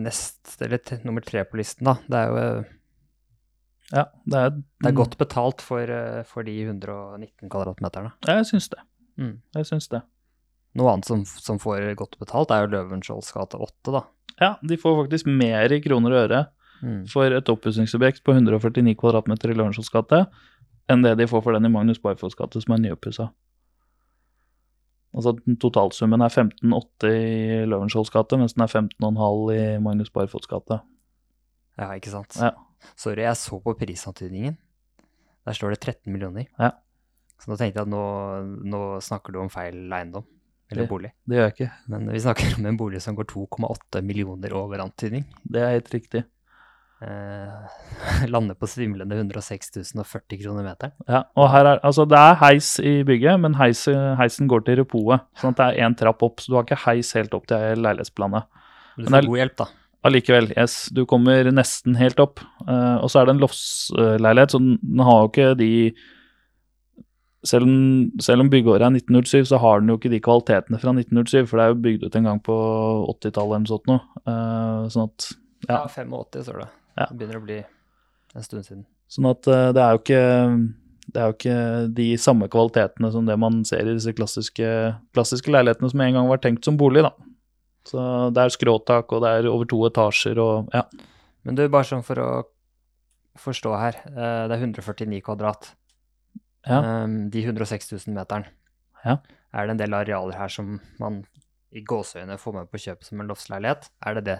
nest, 0.03 0.57
eller 0.61 0.81
nummer 1.07 1.23
tre 1.23 1.45
på 1.47 1.55
listen, 1.59 1.87
da. 1.87 1.95
Det 2.11 2.19
er 2.19 2.31
jo 2.33 2.41
eh, 2.41 2.73
Ja, 3.93 4.03
det 4.25 4.39
er, 4.41 4.49
det 4.81 4.89
er 4.89 4.97
godt 4.97 5.15
betalt 5.21 5.61
for, 5.63 5.85
eh, 5.85 6.23
for 6.27 6.43
de 6.47 6.55
119 6.65 7.47
kvadratmeterne. 7.53 8.11
Ja, 8.27 8.39
jeg 8.41 8.49
syns 8.49 8.67
det. 8.73 8.81
Mm. 9.21 9.37
Jeg 9.55 9.69
syns 9.69 9.87
det. 9.93 10.01
Noe 10.75 10.91
annet 10.91 11.07
som, 11.07 11.21
som 11.23 11.61
får 11.61 11.85
godt 11.95 12.17
betalt, 12.19 12.51
er 12.51 12.65
jo 12.65 12.73
Løvenskiolds 12.73 13.29
gate 13.31 13.55
8, 13.61 13.93
da. 13.95 14.01
Ja, 14.41 14.49
de 14.67 14.75
får 14.81 14.97
faktisk 15.05 15.29
mer 15.31 15.71
i 15.71 15.79
kroner 15.85 16.11
og 16.17 16.23
øre 16.27 16.45
Mm. 16.83 17.05
for 17.07 17.31
et 17.31 17.47
oppussingsobjekt 17.49 18.19
på 18.27 18.33
149 18.35 18.97
kvadratmeter 18.99 19.49
i 19.49 19.53
Løvenskiolds 19.55 19.87
gate 19.93 20.17
enn 20.91 21.05
det 21.05 21.13
de 21.21 21.25
får 21.31 21.41
for 21.45 21.55
den 21.55 21.65
i 21.65 21.71
Magnus 21.71 22.01
Barfots 22.03 22.35
gate, 22.35 22.59
som 22.61 22.73
er 22.75 22.81
nyoppussa. 22.83 23.29
Altså 25.15 25.31
totalsummen 25.61 26.21
er 26.25 26.33
15,8 26.33 27.09
i 27.15 27.65
Løvenskiolds 27.71 28.11
gate, 28.11 28.35
mens 28.41 28.53
den 28.57 28.65
er 28.65 28.71
15,5 28.71 29.53
i 29.55 29.61
Magnus 29.83 30.09
Barfots 30.11 30.47
gate. 30.51 30.81
Ja, 31.79 31.89
ikke 31.95 32.11
sant. 32.11 32.35
Ja. 32.39 32.51
Sorry, 32.99 33.23
jeg 33.23 33.35
så 33.39 33.61
på 33.63 33.73
prisantydningen. 33.79 34.57
Der 35.45 35.55
står 35.55 35.71
det 35.75 35.79
13 35.85 36.11
millioner. 36.11 36.47
Ja. 36.59 36.71
Så 37.39 37.51
nå 37.51 37.57
tenkte 37.59 37.79
jeg 37.81 37.87
at 37.87 37.91
nå, 37.91 38.03
nå 38.67 38.81
snakker 39.03 39.31
du 39.35 39.39
om 39.41 39.49
feil 39.51 39.91
eiendom, 39.93 40.25
eller 40.71 40.83
Det- 40.83 40.89
bolig. 40.89 41.11
Det 41.27 41.37
gjør 41.37 41.47
jeg 41.49 41.53
ikke. 41.55 41.71
Men 41.87 42.07
vi 42.11 42.19
snakker 42.19 42.57
om 42.59 42.65
en 42.65 42.77
bolig 42.77 43.01
som 43.01 43.15
går 43.15 43.25
2,8 43.31 44.01
millioner 44.03 44.53
over 44.53 44.79
antydning. 44.83 45.25
Det 45.47 45.61
er 45.61 45.75
helt 45.79 45.89
riktig. 45.93 46.23
Eh, 47.05 48.25
lander 48.33 48.57
på 48.57 48.67
svimlende 48.69 49.15
106 49.19 49.71
040 49.93 50.39
kroner 50.41 50.65
meteren. 50.65 50.93
Ja, 51.07 51.23
og 51.37 51.49
her 51.53 51.69
er, 51.75 51.79
altså 51.85 52.05
Det 52.09 52.17
er 52.17 52.37
heis 52.41 52.71
i 52.81 52.95
bygget, 53.07 53.39
men 53.43 53.57
heis, 53.59 53.85
heisen 54.19 54.49
går 54.51 54.65
til 54.65 54.79
repoet. 54.81 55.21
Sånn 55.37 55.53
at 55.53 55.61
det 55.61 55.67
er 55.69 55.85
én 55.87 55.97
trapp 55.99 56.23
opp, 56.25 56.41
så 56.41 56.51
du 56.51 56.57
har 56.59 56.65
ikke 56.67 56.81
heis 56.87 57.13
helt 57.17 57.33
opp 57.37 57.45
til 57.51 57.81
leilighetsplanet. 57.85 58.47
Men 58.97 59.05
du 59.05 59.09
får 59.09 59.15
det 59.17 59.23
er- 59.23 59.29
god 59.33 59.41
hjelp, 59.43 59.57
da. 59.63 59.67
Allikevel, 60.05 60.51
yes, 60.53 60.73
du 60.93 61.01
kommer 61.09 61.47
nesten 61.49 61.95
helt 61.97 62.19
opp. 62.21 62.39
Eh, 62.67 62.97
og 63.01 63.09
så 63.09 63.21
er 63.21 63.25
det 63.25 63.35
en 63.35 63.41
loftsleilighet, 63.41 64.51
så 64.53 64.59
den 64.61 64.75
den 64.83 64.99
har 65.07 65.23
jo 65.23 65.29
ikke 65.31 65.47
de 65.57 65.71
selv 67.45 67.63
om, 67.67 68.11
selv 68.21 68.41
om 68.41 68.49
byggeåret 68.49 68.81
er 68.85 68.93
1907, 68.97 69.45
så 69.51 69.59
har 69.61 69.79
den 69.81 69.89
jo 69.89 69.97
ikke 69.99 70.09
de 70.13 70.19
kvalitetene 70.19 70.79
fra 70.81 70.93
1907, 70.93 71.45
for 71.49 71.57
det 71.57 71.65
er 71.65 71.73
jo 71.73 71.81
bygd 71.83 72.05
ut 72.07 72.15
en 72.15 72.23
gang 72.29 72.39
på 72.41 72.55
80-tallet 73.11 73.55
eller 73.55 73.65
noe 73.65 73.73
sånt. 73.73 74.07
Eh, 74.25 74.87
sånn 74.95 75.09
at, 75.11 75.27
Ja, 75.65 75.75
Ja. 75.81 75.87
85 75.87 76.43
står 76.45 76.59
det. 76.61 76.69
Ja. 76.97 77.07
Det 77.09 77.17
begynner 77.19 77.39
å 77.41 77.45
bli 77.45 77.59
en 78.35 78.43
stund 78.45 78.65
siden. 78.65 78.85
sånn 79.11 79.27
at 79.29 79.47
eh, 79.51 79.69
det 79.75 79.81
er 79.83 79.95
jo 79.95 80.01
ikke 80.03 80.23
det 81.15 81.21
er 81.21 81.27
jo 81.29 81.35
ikke 81.35 81.57
de 81.95 82.05
samme 82.17 82.47
kvalitetene 82.51 83.11
som 83.13 83.27
det 83.27 83.35
man 83.39 83.59
ser 83.67 83.85
i 83.85 83.93
disse 83.93 84.11
klassiske, 84.17 84.69
klassiske 85.13 85.51
leilighetene 85.53 85.91
som 85.91 86.01
en 86.01 86.15
gang 86.17 86.27
var 86.31 86.41
tenkt 86.41 86.65
som 86.65 86.77
bolig, 86.79 87.03
da. 87.05 87.11
Så 87.85 88.01
det 88.33 88.41
er 88.41 88.49
skråtak, 88.55 89.13
og 89.13 89.21
det 89.21 89.29
er 89.29 89.47
over 89.51 89.67
to 89.69 89.83
etasjer, 89.85 90.39
og 90.41 90.73
ja. 90.73 90.81
Men 91.45 91.55
du, 91.59 91.61
bare 91.69 91.85
sånn 91.85 92.01
for 92.03 92.17
å 92.23 92.29
forstå 93.37 93.75
her. 93.77 93.99
eh, 94.09 94.47
Det 94.49 94.55
er 94.57 94.63
149 94.65 95.21
kvadrat. 95.21 95.73
ja. 96.65 97.03
Um, 97.03 97.29
de 97.29 97.43
106 97.45 97.91
000 98.07 98.15
meteren. 98.17 98.47
Ja. 99.05 99.19
Er 99.53 99.67
det 99.67 99.75
en 99.75 99.77
del 99.83 99.93
arealer 99.93 100.35
her 100.35 100.49
som 100.49 100.79
man 100.99 101.21
i 101.71 101.83
gåseøyne 101.85 102.39
får 102.41 102.53
med 102.57 102.71
på 102.71 102.81
kjøpet 102.81 103.05
som 103.05 103.21
en 103.21 103.27
loftsleilighet? 103.29 103.91
Er 104.01 104.15
det 104.17 104.23
det? 104.25 104.39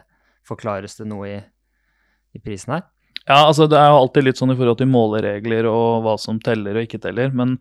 Forklares 0.50 0.98
det 0.98 1.06
noe 1.08 1.28
i, 1.30 1.38
i 2.36 2.42
prisen 2.44 2.75
her? 2.75 2.86
Ja, 3.25 3.39
altså 3.48 3.65
det 3.70 3.77
er 3.80 3.89
jo 3.89 4.01
alltid 4.04 4.27
litt 4.27 4.39
sånn 4.39 4.54
i 4.54 4.58
forhold 4.58 4.77
til 4.82 4.92
måleregler 4.92 5.65
og 5.70 6.04
hva 6.06 6.18
som 6.22 6.38
teller 6.44 6.77
og 6.77 6.86
ikke 6.86 7.01
teller, 7.01 7.32
men 7.34 7.58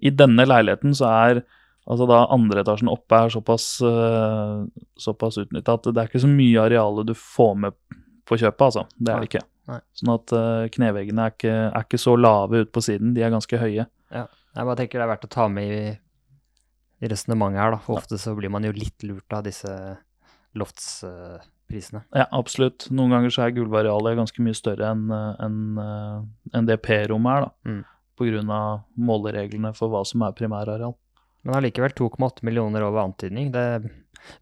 i 0.00 0.12
denne 0.14 0.46
leiligheten 0.46 0.94
så 0.96 1.08
er 1.10 1.42
altså 1.90 2.06
da 2.06 2.20
andre 2.30 2.62
etasjen 2.62 2.90
oppe 2.92 3.18
er 3.18 3.32
såpass, 3.34 3.66
uh, 3.82 4.62
såpass 5.00 5.40
utnytta 5.42 5.74
at 5.76 5.88
det 5.90 6.02
er 6.02 6.10
ikke 6.12 6.22
så 6.22 6.30
mye 6.30 6.62
areale 6.62 7.04
du 7.08 7.16
får 7.18 7.56
med 7.64 7.78
på 8.28 8.38
kjøpet, 8.38 8.62
altså. 8.68 8.84
Det 8.94 9.10
er 9.10 9.24
det 9.24 9.30
ikke. 9.32 9.42
Nei. 9.70 9.80
Sånn 9.98 10.12
at 10.14 10.36
uh, 10.36 10.68
kneveggene 10.76 11.26
er 11.26 11.34
ikke, 11.34 11.56
er 11.66 11.88
ikke 11.88 12.00
så 12.00 12.14
lave 12.18 12.62
ut 12.62 12.70
på 12.74 12.84
siden, 12.84 13.10
de 13.16 13.26
er 13.26 13.34
ganske 13.34 13.58
høye. 13.60 13.88
Jeg 14.10 14.66
bare 14.66 14.78
tenker 14.78 14.98
det 14.98 15.06
er 15.06 15.12
verdt 15.12 15.26
å 15.26 15.34
ta 15.34 15.46
med 15.50 15.74
i, 15.74 15.82
i 17.02 17.10
resonnementet 17.10 17.62
her, 17.62 17.74
da. 17.74 17.82
For 17.82 17.98
ofte 17.98 18.18
så 18.18 18.34
blir 18.38 18.52
man 18.52 18.66
jo 18.66 18.74
litt 18.76 19.06
lurt 19.06 19.34
av 19.34 19.44
disse 19.46 19.74
loftsprisene. 21.70 22.02
Ja, 22.14 22.26
absolutt. 22.30 22.88
Noen 22.90 23.10
ganger 23.14 23.30
så 23.30 23.44
er 23.44 23.54
gulvarealet 23.54 24.18
ganske 24.18 24.42
mye 24.42 24.54
større 24.54 24.90
enn 24.90 25.10
en, 25.10 25.78
enn, 25.78 26.58
eh, 26.58 26.66
det 26.66 26.80
P-rommet 26.82 27.36
er, 27.36 27.46
da. 27.46 27.50
Mm. 27.70 27.84
Av 28.50 28.82
målereglene 29.00 29.72
for 29.72 29.88
hva 29.88 30.04
som 30.04 30.20
er 30.22 30.34
primærareal. 30.36 30.92
Men 31.42 31.56
allikevel 31.56 31.94
2,8 31.96 32.44
millioner 32.44 32.82
over 32.84 33.00
antydning. 33.00 33.48
Det 33.50 33.88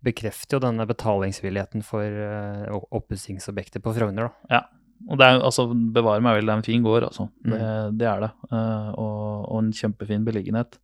bekrefter 0.03 0.57
jo 0.57 0.65
denne 0.65 0.83
betalingsvilligheten 0.89 1.85
for 1.87 2.03
uh, 2.03 2.81
oppussingsobjekter 2.91 3.79
på 3.79 3.93
Frogner, 3.95 4.33
da. 4.49 4.65
Og 5.07 5.21
det 5.21 5.29
er 5.29 5.39
altså, 5.39 5.69
bevare 5.71 6.19
meg 6.19 6.41
vel, 6.41 6.51
det 6.51 6.57
er 6.57 6.59
en 6.59 6.67
fin 6.67 6.83
gård, 6.83 7.07
altså. 7.07 7.29
Mm. 7.47 7.53
Det, 7.53 7.61
det 8.01 8.11
er 8.11 8.25
det. 8.27 8.33
Uh, 8.51 8.91
og, 8.99 9.23
og 9.47 9.61
en 9.61 9.71
kjempefin 9.79 10.27
beliggenhet. 10.27 10.81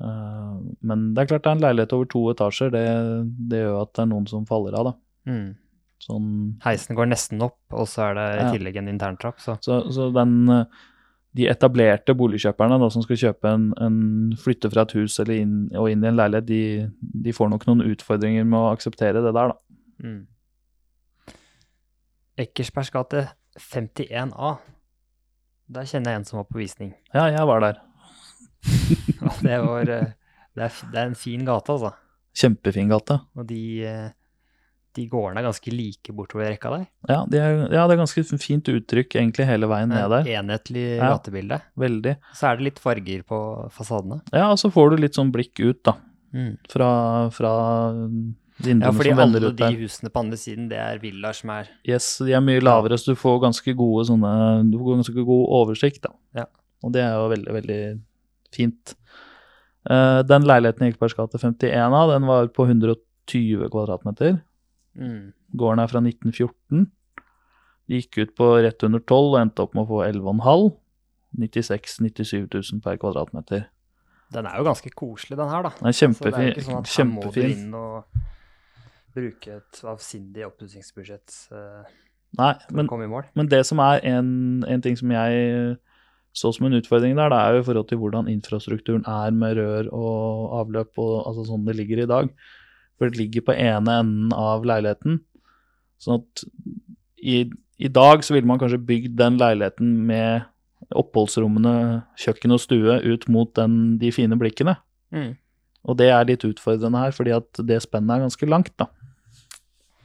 Uh, 0.00 0.56
men 0.80 1.10
det 1.12 1.26
er 1.26 1.34
klart 1.34 1.44
det 1.44 1.52
er 1.52 1.58
en 1.58 1.66
leilighet 1.66 1.92
over 1.98 2.08
to 2.08 2.24
etasjer. 2.32 2.72
Det, 2.72 2.86
det 3.52 3.60
gjør 3.60 3.82
at 3.82 3.92
det 3.92 4.06
er 4.06 4.12
noen 4.14 4.32
som 4.32 4.48
faller 4.48 4.80
av, 4.80 4.88
da. 4.88 4.96
Mm. 5.28 5.56
Sånn, 6.00 6.28
Heisen 6.64 6.96
går 6.96 7.10
nesten 7.10 7.42
opp, 7.44 7.58
og 7.76 7.84
så 7.88 8.06
er 8.10 8.14
det 8.16 8.28
i 8.32 8.38
Ja. 8.44 8.52
tillegg 8.54 8.76
en 8.80 8.88
interntrapp, 8.88 9.40
så 9.40 9.58
så, 9.60 9.82
så 9.92 10.06
den 10.14 10.48
eh, 10.48 10.64
De 11.36 11.44
etablerte 11.46 12.14
boligkjøperne 12.18 12.78
da, 12.80 12.88
som 12.90 13.02
skal 13.04 13.16
kjøpe 13.20 13.46
en, 13.54 13.68
en 13.78 13.98
flytte 14.40 14.70
fra 14.72 14.82
et 14.82 14.92
hus 14.98 15.18
eller 15.22 15.36
inn, 15.44 15.52
og 15.78 15.86
inn 15.92 16.02
i 16.02 16.08
en 16.08 16.16
leilighet, 16.18 16.46
de, 16.48 16.90
de 17.26 17.32
får 17.36 17.50
nok 17.52 17.66
noen 17.68 17.84
utfordringer 17.92 18.44
med 18.48 18.58
å 18.58 18.72
akseptere 18.72 19.22
det 19.22 19.30
der, 19.36 19.52
da. 19.52 19.56
mm. 20.02 20.26
Eckersbergs 22.40 22.90
gate 22.94 23.26
51A. 23.60 24.54
Der 25.70 25.86
kjenner 25.86 26.14
jeg 26.14 26.20
en 26.22 26.26
som 26.26 26.40
var 26.40 26.48
på 26.50 26.58
visning. 26.62 26.94
Ja, 27.14 27.26
jeg 27.30 27.46
var 27.46 27.60
der. 27.62 27.80
Det 29.44 29.58
var 29.64 29.88
eh, 29.88 30.10
det 30.56 30.64
er, 30.66 30.72
det 30.92 30.98
er 30.98 31.06
en 31.12 31.14
fin 31.18 31.44
gate, 31.46 31.70
altså. 31.72 31.92
Kjempefin 32.36 32.90
gate. 32.90 33.20
Og 33.38 33.46
de, 33.48 33.60
eh, 33.86 34.08
de 34.98 35.06
gårdene 35.10 35.40
er 35.40 35.46
ganske 35.46 35.72
like 35.72 36.12
bortover 36.16 36.48
rekka 36.50 36.72
der. 36.74 36.84
Ja, 37.08 37.20
de 37.30 37.38
er, 37.38 37.58
ja, 37.70 37.84
det 37.86 37.94
er 37.94 38.00
ganske 38.00 38.24
fint 38.42 38.66
uttrykk 38.72 39.16
egentlig 39.20 39.46
hele 39.46 39.68
veien 39.70 39.92
ned 39.92 40.10
der. 40.10 40.30
Enhetlig 40.40 40.84
Ja. 40.96 41.12
gatebilde. 41.14 41.60
Veldig. 41.78 42.16
Så 42.34 42.50
er 42.50 42.56
det 42.58 42.66
litt 42.68 42.80
farger 42.82 43.22
på 43.22 43.40
fasadene. 43.70 44.20
Ja, 44.32 44.50
og 44.50 44.58
så 44.58 44.70
får 44.72 44.90
du 44.90 45.02
litt 45.04 45.14
sånn 45.18 45.30
blikk 45.32 45.60
ut, 45.62 45.82
da. 45.86 45.94
Mm. 46.34 46.56
Fra, 46.70 46.90
fra 47.34 47.52
Ja, 48.60 48.90
fordi 48.92 49.14
alle 49.16 49.40
de 49.56 49.70
husene 49.80 50.10
på 50.12 50.20
andre 50.20 50.36
siden, 50.36 50.68
det 50.68 50.78
er 50.78 50.98
villaer 51.00 51.34
som 51.34 51.50
er 51.50 51.70
Yes, 51.88 52.18
de 52.18 52.34
er 52.36 52.42
mye 52.44 52.60
lavere, 52.60 52.98
så 52.98 53.14
du 53.14 53.18
får 53.18 53.40
ganske 53.46 53.74
gode 53.74 54.04
sånne 54.10 54.70
Du 54.70 54.76
får 54.78 55.00
ganske 55.00 55.24
god 55.24 55.46
oversikt, 55.62 56.02
da. 56.02 56.12
Ja. 56.42 56.46
Og 56.84 56.92
det 56.92 57.02
er 57.02 57.14
jo 57.14 57.28
veldig, 57.32 57.54
veldig 57.56 57.80
fint. 58.52 58.94
Uh, 59.88 60.20
den 60.22 60.44
leiligheten 60.44 60.84
i 60.84 60.90
Ekebergs 60.92 61.16
gate 61.16 61.38
51 61.40 61.94
av, 61.96 62.10
den 62.12 62.26
var 62.28 62.48
på 62.52 62.66
120 62.68 63.68
kvadratmeter. 63.72 64.40
Mm. 64.98 65.32
Gården 65.60 65.82
er 65.82 65.90
fra 65.90 66.02
1914. 66.04 66.86
Gikk 67.90 68.20
ut 68.20 68.32
på 68.38 68.48
rett 68.62 68.86
under 68.86 69.02
12 69.02 69.18
og 69.18 69.40
endte 69.40 69.64
opp 69.66 69.74
med 69.74 69.86
å 69.86 69.90
få 69.90 70.02
11,5. 70.06 70.70
96 71.40 72.00
000-97 72.02 72.48
000 72.74 72.82
per 72.82 72.98
kvadratmeter. 72.98 73.68
Den 74.34 74.46
er 74.46 74.58
jo 74.58 74.66
ganske 74.66 74.90
koselig, 74.94 75.38
den 75.38 75.50
her, 75.50 75.66
da. 75.66 75.72
Den 75.78 75.90
er 75.90 75.94
Så 75.94 76.06
det 76.06 76.14
jo 76.14 76.14
kjempefin. 76.14 76.50
ikke 76.52 76.66
sånn 76.66 76.90
her 76.90 77.08
må 77.10 77.32
du 77.34 77.40
inn 77.42 77.74
og 77.74 78.20
bruke 79.14 79.56
et 79.58 79.80
avsindig 79.90 80.46
oppussingsbudsjett 80.46 81.38
uh, 81.50 81.86
Nei, 82.38 82.52
men 82.70 82.86
å 82.86 82.92
komme 82.92 83.08
i 83.08 83.10
mål. 83.10 83.26
Men 83.34 83.48
det 83.50 83.64
som 83.66 83.80
er 83.82 84.04
en, 84.06 84.62
en 84.62 84.82
ting 84.84 84.94
som 84.98 85.10
jeg 85.10 85.78
så 86.30 86.52
som 86.54 86.68
en 86.68 86.76
utfordring 86.78 87.16
der, 87.18 87.32
det 87.32 87.38
er 87.40 87.56
jo 87.56 87.62
i 87.62 87.66
forhold 87.66 87.88
til 87.90 87.98
hvordan 87.98 88.28
infrastrukturen 88.30 89.02
er 89.02 89.34
med 89.34 89.58
rør 89.58 89.88
og 89.90 90.52
avløp 90.60 91.00
og 91.02 91.14
altså 91.26 91.48
sånn 91.48 91.64
det 91.66 91.74
ligger 91.80 92.04
i 92.04 92.10
dag. 92.10 92.30
For 93.00 93.08
det 93.08 93.16
ligger 93.16 93.46
på 93.48 93.56
ene 93.56 93.96
enden 94.02 94.32
av 94.36 94.66
leiligheten. 94.68 95.22
Sånn 96.00 96.20
at 96.20 96.44
i, 97.16 97.46
i 97.80 97.88
dag 97.88 98.24
så 98.24 98.36
ville 98.36 98.48
man 98.48 98.60
kanskje 98.60 98.80
bygd 98.84 99.16
den 99.16 99.38
leiligheten 99.40 99.94
med 100.08 100.44
oppholdsrommene, 100.96 102.02
kjøkken 102.20 102.52
og 102.52 102.60
stue, 102.60 102.98
ut 103.00 103.24
mot 103.32 103.52
den, 103.56 103.96
de 104.00 104.12
fine 104.12 104.36
blikkene. 104.40 104.76
Mm. 105.14 105.32
Og 105.88 105.96
det 105.96 106.10
er 106.12 106.28
litt 106.28 106.44
utfordrende 106.44 107.00
her, 107.00 107.14
fordi 107.16 107.32
at 107.36 107.62
det 107.64 107.80
spennet 107.84 108.18
er 108.18 108.26
ganske 108.26 108.48
langt, 108.48 108.72
da. 108.80 108.90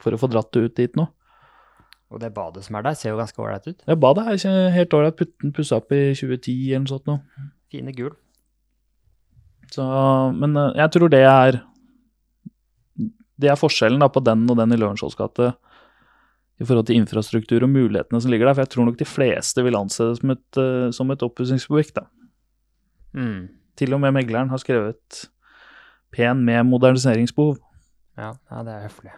For 0.00 0.16
å 0.16 0.20
få 0.20 0.30
dratt 0.32 0.52
det 0.56 0.64
ut 0.64 0.76
dit 0.78 0.96
nå. 0.96 1.08
Og 2.14 2.22
det 2.22 2.30
badet 2.36 2.62
som 2.64 2.78
er 2.78 2.86
der, 2.86 2.96
ser 2.96 3.12
jo 3.12 3.20
ganske 3.20 3.42
ålreit 3.42 3.66
ut. 3.66 3.80
Det 3.82 3.98
badet 4.00 4.24
er 4.24 4.38
ikke 4.38 4.54
helt 4.76 4.96
ålreit, 4.96 5.24
pussa 5.56 5.80
opp 5.80 5.92
i 5.92 6.02
2010 6.14 6.54
eller 6.54 6.84
noe 6.84 6.92
sånt 6.92 7.10
noe. 7.10 7.46
Fine 7.72 7.94
gul. 7.96 8.12
Så, 9.74 9.84
men 10.38 10.54
eh, 10.54 10.76
jeg 10.78 10.92
tror 10.94 11.10
det 11.10 11.24
er 11.26 11.58
Det 13.38 13.50
er 13.52 13.58
forskjellen 13.60 14.00
da 14.00 14.08
på 14.08 14.22
den 14.24 14.46
og 14.50 14.56
den 14.56 14.72
i 14.72 14.78
Lørenskiolds 14.80 15.16
gate 15.18 15.50
i 16.56 16.64
forhold 16.64 16.86
til 16.88 16.96
infrastruktur 16.96 17.62
og 17.66 17.68
mulighetene 17.68 18.20
som 18.22 18.30
ligger 18.32 18.48
der. 18.48 18.54
For 18.56 18.64
jeg 18.64 18.72
tror 18.72 18.86
nok 18.88 18.96
de 18.96 19.04
fleste 19.08 19.62
vil 19.66 19.76
anse 19.76 20.06
det 20.08 20.16
som 20.22 20.30
et, 20.32 20.56
uh, 20.56 20.90
som 20.96 21.10
et 21.12 21.20
oppussingsobjekt. 21.26 21.98
Mm. 23.16 23.48
Til 23.76 23.92
og 23.92 24.00
med 24.00 24.14
megleren 24.16 24.48
har 24.48 24.58
skrevet 24.62 25.26
'pen 26.12 26.44
med 26.44 26.64
moderniseringsbehov'. 26.64 27.58
Ja, 28.16 28.32
ja, 28.50 28.62
det 28.62 28.72
er 28.72 28.88
høflig. 28.88 29.12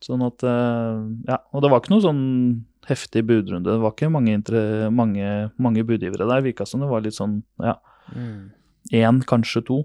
Sånn 0.00 0.22
at 0.24 0.42
eh, 0.42 1.28
Ja. 1.28 1.36
Og 1.52 1.60
det 1.60 1.70
var 1.70 1.80
ikke 1.80 1.90
noe 1.92 2.00
sånn 2.00 2.64
heftig 2.88 3.20
budrunde. 3.26 3.64
Det 3.68 3.80
var 3.82 3.90
ikke 3.92 4.08
mange, 4.10 4.32
inter- 4.32 4.88
mange, 4.90 5.50
mange 5.58 5.84
budgivere 5.84 6.26
der. 6.26 6.40
Virka 6.40 6.66
som 6.66 6.80
det 6.80 6.88
var 6.88 7.02
litt 7.02 7.12
sånn 7.12 7.42
ja, 7.60 7.74
Mm. 8.16 8.50
én, 8.92 9.20
kanskje 9.24 9.62
to. 9.66 9.84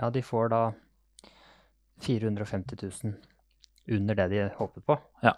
Ja, 0.00 0.08
de 0.08 0.22
får 0.22 0.48
da 0.48 0.72
450 2.04 2.76
000 2.82 3.14
under 3.96 4.14
det 4.18 4.30
de 4.32 4.48
håpet 4.58 4.84
på. 4.86 4.98
Ja. 5.22 5.36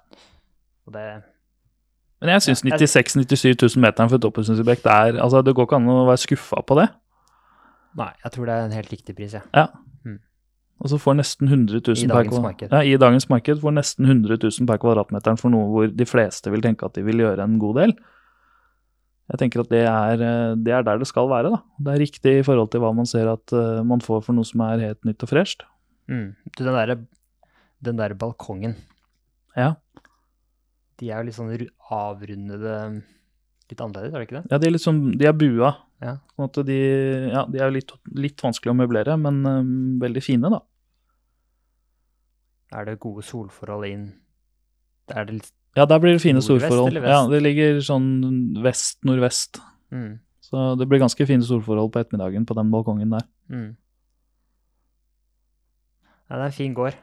Det 0.89 1.05
Men 2.21 2.31
jeg 2.33 2.43
syns 2.43 2.65
96 2.65 3.17
000-97 3.17 3.77
000 3.77 3.83
meteren 3.85 4.09
for 4.09 4.19
et 4.19 4.25
oppussingsobjekt 4.25 4.87
er 4.89 5.21
Altså, 5.21 5.43
det 5.43 5.55
går 5.55 5.69
ikke 5.69 5.77
an 5.77 5.91
å 5.93 6.07
være 6.09 6.25
skuffa 6.25 6.63
på 6.67 6.79
det. 6.81 6.89
Nei, 7.99 8.11
jeg 8.25 8.33
tror 8.33 8.49
det 8.49 8.55
er 8.55 8.65
en 8.65 8.75
helt 8.79 8.93
riktig 8.93 9.15
pris, 9.17 9.37
jeg. 9.37 9.45
Ja. 9.55 9.69
Og 10.79 10.93
så 10.93 10.99
får 11.03 11.17
nesten 11.19 11.49
100 11.51 11.81
000 11.83 12.05
I 12.05 12.07
per 12.07 12.21
dagens 12.21 12.43
marked. 12.43 12.71
Ja, 12.71 12.83
I 12.87 12.99
dagens 13.01 13.27
marked 13.31 13.63
får 13.63 13.75
nesten 13.75 14.07
100 14.07 14.39
000 14.39 14.69
per 14.69 14.79
kvadratmeteren 14.83 15.41
for 15.41 15.51
noe 15.51 15.67
hvor 15.73 15.91
de 15.91 16.07
fleste 16.07 16.53
vil 16.55 16.63
tenke 16.63 16.87
at 16.87 16.95
de 16.95 17.03
vil 17.07 17.25
gjøre 17.25 17.43
en 17.43 17.57
god 17.59 17.81
del. 17.81 17.95
Jeg 19.29 19.41
tenker 19.43 19.65
at 19.65 19.73
det 19.73 19.83
er, 19.85 20.23
eh, 20.25 20.55
det 20.57 20.73
er 20.73 20.87
der 20.87 21.01
det 21.03 21.09
skal 21.11 21.29
være. 21.29 21.51
da. 21.51 21.59
Det 21.83 21.95
er 21.95 22.05
riktig 22.05 22.39
i 22.39 22.47
forhold 22.47 22.71
til 22.71 22.81
hva 22.81 22.95
man 22.95 23.07
ser 23.11 23.29
at 23.29 23.53
eh, 23.53 23.83
man 23.85 24.01
får 24.01 24.23
for 24.25 24.39
noe 24.39 24.47
som 24.47 24.63
er 24.65 24.87
helt 24.87 25.05
nytt 25.05 25.27
og 25.27 25.33
fresht. 25.35 25.67
Mm. 26.09 26.35
Du, 26.57 26.65
den 26.65 26.75
derre 26.75 26.99
den 27.85 27.97
der 28.01 28.15
balkongen, 28.19 28.75
Ja. 29.57 29.77
de 30.99 31.11
er 31.11 31.21
jo 31.21 31.27
litt 31.29 31.37
sånn 31.37 31.69
avrundede 31.95 33.03
Litt 33.69 33.81
annerledes, 33.85 34.15
er 34.15 34.19
det 34.23 34.27
ikke 34.29 34.39
det? 34.39 34.51
ja, 34.51 34.59
de 34.59 34.67
er 34.67 34.79
sånn, 34.81 35.01
de 35.21 35.27
er 35.29 35.35
bua. 35.37 35.75
Ja. 36.01 36.15
Sånn 36.35 36.47
at 36.49 36.59
de, 36.65 36.77
ja, 37.29 37.43
de 37.45 37.59
er 37.61 37.67
jo 37.69 37.75
litt, 37.75 37.93
litt 38.17 38.41
vanskelig 38.41 38.73
å 38.73 38.77
møblere, 38.79 39.17
men 39.21 39.43
um, 39.45 39.73
veldig 40.01 40.23
fine, 40.25 40.49
da. 40.49 40.63
Er 42.73 42.89
det 42.89 42.99
gode 43.01 43.25
solforhold 43.25 43.87
inn 43.89 44.07
Er 45.09 45.25
det 45.29 45.35
litt 45.39 45.53
Ja, 45.77 45.85
der 45.89 46.01
blir 46.03 46.17
det 46.17 46.23
fine 46.25 46.41
solforhold. 46.45 46.97
Ja, 47.01 47.21
det 47.29 47.43
ligger 47.45 47.79
sånn 47.85 48.09
vest-nordvest. 48.65 49.61
mm. 49.93 50.19
Så 50.49 50.79
det 50.81 50.89
blir 50.89 51.01
ganske 51.03 51.27
fine 51.29 51.45
solforhold 51.45 51.93
på 51.93 52.01
ettermiddagen 52.01 52.47
på 52.49 52.57
den 52.57 52.71
balkongen 52.73 53.11
der. 53.13 53.27
Mm. 53.53 53.77
Ja, 56.29 56.37
det 56.37 56.43
er 56.43 56.51
en 56.51 56.57
fin 56.59 56.75
gård. 56.77 56.97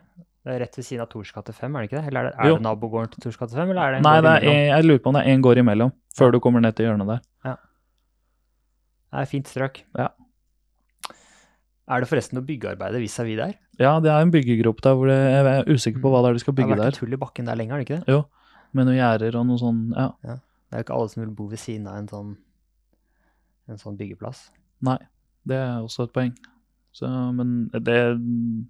Det 0.46 0.54
er 0.54 0.60
rett 0.62 0.76
ved 0.78 0.86
siden 0.86 1.02
av 1.02 1.10
Tors 1.10 1.32
gate 1.34 1.54
5, 1.58 1.76
er 1.76 1.82
det 1.82 1.88
ikke 1.90 1.98
det? 2.02 2.08
Eller 2.12 2.20
er 2.20 2.28
det, 2.30 2.34
er 2.38 2.52
det 2.54 2.62
nabogården 2.62 3.10
til 3.16 3.24
Tors 3.26 3.38
gate 3.42 3.56
5, 3.58 3.70
eller 3.74 3.82
er 3.82 3.92
det 3.96 3.98
en 3.98 4.04
Nei, 4.06 4.12
gård 4.20 4.26
det 4.28 4.34
er, 4.36 4.44
imellom? 4.46 4.68
jeg 4.76 4.86
lurer 4.86 5.00
på 5.02 5.10
om 5.10 5.16
det 5.18 5.24
er 5.26 5.32
én 5.34 5.42
gård 5.48 5.58
imellom, 5.64 5.94
før 6.20 6.32
du 6.36 6.40
kommer 6.44 6.62
ned 6.62 6.76
til 6.78 6.86
hjørnet 6.86 7.08
der. 7.10 7.24
Det 9.16 9.22
er 9.24 9.30
fint 9.32 9.48
strøk. 9.50 9.80
Ja. 9.98 10.08
Er 11.88 12.02
det 12.02 12.10
forresten 12.10 12.38
noe 12.38 12.46
byggearbeid 12.46 12.98
vis-à-vis 13.02 13.38
der? 13.40 13.54
Ja, 13.80 13.96
det 14.02 14.10
er 14.12 14.22
en 14.26 14.32
byggegrop 14.34 14.80
der 14.86 14.96
hvor 14.98 15.10
det, 15.10 15.18
jeg 15.18 15.46
er 15.52 15.70
usikker 15.70 16.02
på 16.02 16.12
hva 16.14 16.22
det 16.26 16.30
er 16.32 16.38
de 16.38 16.44
skal 16.46 16.56
bygge 16.58 16.74
der. 16.74 16.76
Det 16.76 16.84
har 16.84 16.90
vært 16.92 16.98
et 16.98 17.04
hull 17.06 17.14
i 17.18 17.22
bakken 17.22 17.50
der 17.50 17.60
lenge, 17.60 17.72
har 17.76 17.82
det 17.82 17.86
ikke 17.90 18.00
det? 18.02 18.14
Jo, 18.16 18.24
Med 18.76 18.88
noen 18.90 18.98
gjerder 18.98 19.38
og 19.40 19.46
noe 19.48 19.62
sånn 19.62 19.82
Ja, 19.96 20.08
Det 20.26 20.74
er 20.74 20.82
jo 20.82 20.86
ikke 20.88 20.96
alle 20.98 21.10
som 21.14 21.22
vil 21.24 21.34
bo 21.38 21.46
ved 21.52 21.62
siden 21.62 21.86
av 21.88 21.98
en 22.02 22.08
sånn, 22.12 22.32
en 23.70 23.78
sånn 23.82 23.98
byggeplass. 23.98 24.50
nei. 24.82 24.98
Det 25.46 25.56
er 25.62 25.78
også 25.86 26.08
et 26.08 26.14
poeng. 26.14 26.32
Så, 26.96 27.08
men 27.36 27.68
det 27.74 27.96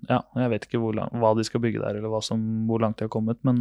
Ja, 0.10 0.18
jeg 0.42 0.50
vet 0.56 0.64
ikke 0.66 0.80
hvor 0.82 0.98
hva 0.98 1.34
de 1.38 1.44
skal 1.46 1.62
bygge 1.62 1.82
der, 1.84 2.00
eller 2.00 2.22
som, 2.26 2.42
hvor 2.66 2.82
langt 2.82 2.98
de 2.98 3.06
har 3.06 3.12
kommet, 3.14 3.38
men 3.46 3.60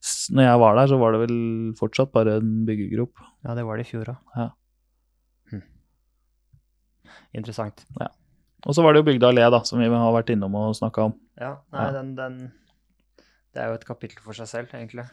s- 0.00 0.30
når 0.32 0.46
jeg 0.48 0.60
var 0.62 0.78
der, 0.78 0.86
så 0.88 0.98
var 1.02 1.12
det 1.12 1.20
vel 1.26 1.36
fortsatt 1.76 2.12
bare 2.14 2.38
en 2.40 2.64
byggegrop. 2.68 3.12
Ja, 3.44 3.54
det 3.58 3.66
var 3.68 3.76
det 3.76 3.84
i 3.84 3.90
fjor 3.90 4.08
òg. 4.14 4.16
Ja. 4.38 4.48
Hm. 5.52 5.62
Interessant. 7.36 7.84
Og 8.64 8.74
så 8.76 8.82
var 8.84 8.94
det 8.94 9.02
jo 9.02 9.08
Bygda 9.10 9.28
allé, 9.32 9.44
da, 9.50 9.58
som 9.66 9.80
vi 9.82 9.88
har 9.90 10.12
vært 10.14 10.30
innom 10.32 10.54
og 10.54 10.76
snakka 10.78 11.08
om. 11.10 11.14
Ja, 11.40 11.56
nei, 11.74 11.84
Ja. 11.86 11.92
Den, 11.98 12.14
den 12.14 12.36
Det 13.52 13.60
er 13.60 13.68
jo 13.68 13.74
et 13.74 13.84
kapittel 13.84 14.22
for 14.24 14.32
seg 14.32 14.46
selv, 14.48 14.68
egentlig. 14.72 15.04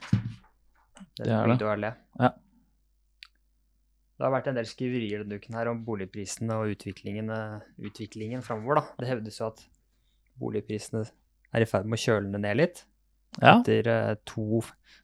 Det 1.19 1.27
er 1.27 1.47
det. 1.47 1.57
Bygd 1.57 1.65
le. 1.65 1.73
allé. 1.75 1.89
Ja. 2.19 2.29
Det 4.19 4.25
har 4.27 4.33
vært 4.33 4.49
en 4.51 4.57
del 4.57 4.67
skriverier 4.67 5.21
denne 5.23 5.39
uken 5.39 5.55
her 5.55 5.69
om 5.71 5.77
boligprisene 5.87 6.57
og 6.59 6.73
utviklingen, 6.73 7.29
eh, 7.31 7.61
utviklingen 7.87 8.41
framover. 8.43 8.81
Det 8.99 9.07
hevdes 9.07 9.39
jo 9.39 9.47
at 9.47 9.61
boligprisene 10.39 11.05
er 11.55 11.63
i 11.63 11.67
ferd 11.69 11.87
med 11.87 11.95
å 11.95 12.03
kjøle 12.03 12.41
ned 12.41 12.59
litt. 12.59 12.81
Ja, 13.39 13.59
Etter 13.61 13.87
uh, 13.87 14.15
to 14.27 14.59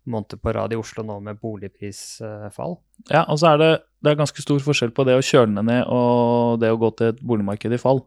måneder 0.09 0.39
på 0.41 0.51
rad 0.57 0.73
i 0.73 0.79
Oslo 0.79 1.03
nå 1.05 1.19
med 1.23 1.37
boligprisfall. 1.39 2.73
ja 3.11 3.21
og 3.29 3.37
så 3.37 3.51
er 3.53 3.59
det, 3.61 3.69
det 4.01 4.11
er 4.11 4.17
ganske 4.17 4.41
stor 4.41 4.59
forskjell 4.65 4.91
på 4.97 5.05
det 5.07 5.13
å 5.15 5.23
kjøle 5.23 5.61
ned 5.61 5.85
og 5.93 6.57
det 6.59 6.71
å 6.73 6.79
gå 6.81 6.89
til 6.97 7.13
et 7.13 7.21
boligmarked 7.21 7.77
i 7.77 7.79
fall. 7.79 8.01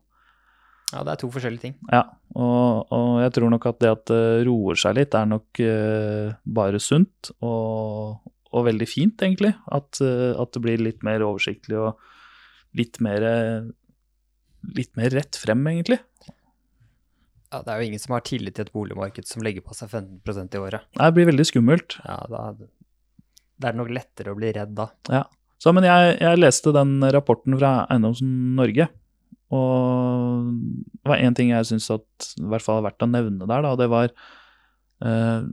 Ja, 0.90 1.04
det 1.06 1.14
er 1.14 1.20
to 1.22 1.30
forskjellige 1.32 1.62
ting. 1.62 1.76
Ja, 1.92 2.02
og, 2.34 2.90
og 2.92 3.20
jeg 3.22 3.32
tror 3.38 3.54
nok 3.54 3.68
at 3.70 3.80
det 3.84 3.94
at 3.94 4.04
det 4.10 4.24
roer 4.48 4.80
seg 4.80 4.98
litt, 4.98 5.14
er 5.14 5.30
nok 5.30 5.62
uh, 5.62 6.34
bare 6.44 6.82
sunt 6.82 7.32
og, 7.38 8.18
og 8.54 8.66
veldig 8.68 8.88
fint, 8.88 9.20
egentlig. 9.24 9.52
At, 9.74 10.00
eh, 10.04 10.32
at 10.38 10.54
det 10.54 10.62
blir 10.64 10.80
litt 10.82 11.04
mer 11.06 11.24
oversiktlig 11.26 11.78
og 11.80 12.78
litt 12.78 13.02
mer 13.04 13.28
eh, 13.34 13.74
Litt 14.74 14.96
mer 14.98 15.12
rett 15.14 15.36
frem, 15.38 15.60
egentlig. 15.70 16.00
Ja, 17.52 17.60
det 17.62 17.70
er 17.70 17.78
jo 17.78 17.86
ingen 17.86 18.00
som 18.02 18.16
har 18.16 18.24
tillit 18.26 18.56
til 18.56 18.66
et 18.66 18.72
boligmarked 18.74 19.28
som 19.30 19.44
legger 19.46 19.62
på 19.64 19.76
seg 19.78 19.92
15 19.94 20.18
i 20.50 20.58
året. 20.58 20.88
Det 20.98 21.10
blir 21.14 21.28
veldig 21.30 21.46
skummelt. 21.46 21.94
Ja, 22.02 22.16
da 22.26 22.40
det 23.58 23.70
er 23.70 23.78
nok 23.78 23.90
lettere 23.92 24.32
å 24.32 24.38
bli 24.38 24.52
redd 24.54 24.74
da. 24.78 24.88
Så, 25.58 25.72
men 25.74 25.86
jeg, 25.86 26.16
jeg 26.22 26.38
leste 26.38 26.72
den 26.74 26.98
rapporten 27.14 27.56
fra 27.58 27.72
Eiendomsen 27.90 28.30
Norge, 28.58 28.86
og 29.54 30.50
det 30.92 31.08
var 31.08 31.22
én 31.24 31.34
ting 31.34 31.50
jeg 31.54 31.66
syns 31.70 31.88
i 31.90 32.44
hvert 32.50 32.64
fall 32.64 32.82
er 32.82 32.90
verdt 32.90 33.06
å 33.06 33.08
nevne 33.10 33.48
der, 33.48 33.64
da, 33.64 33.72
det 33.80 33.88
var 33.90 34.12
eh, 34.12 35.48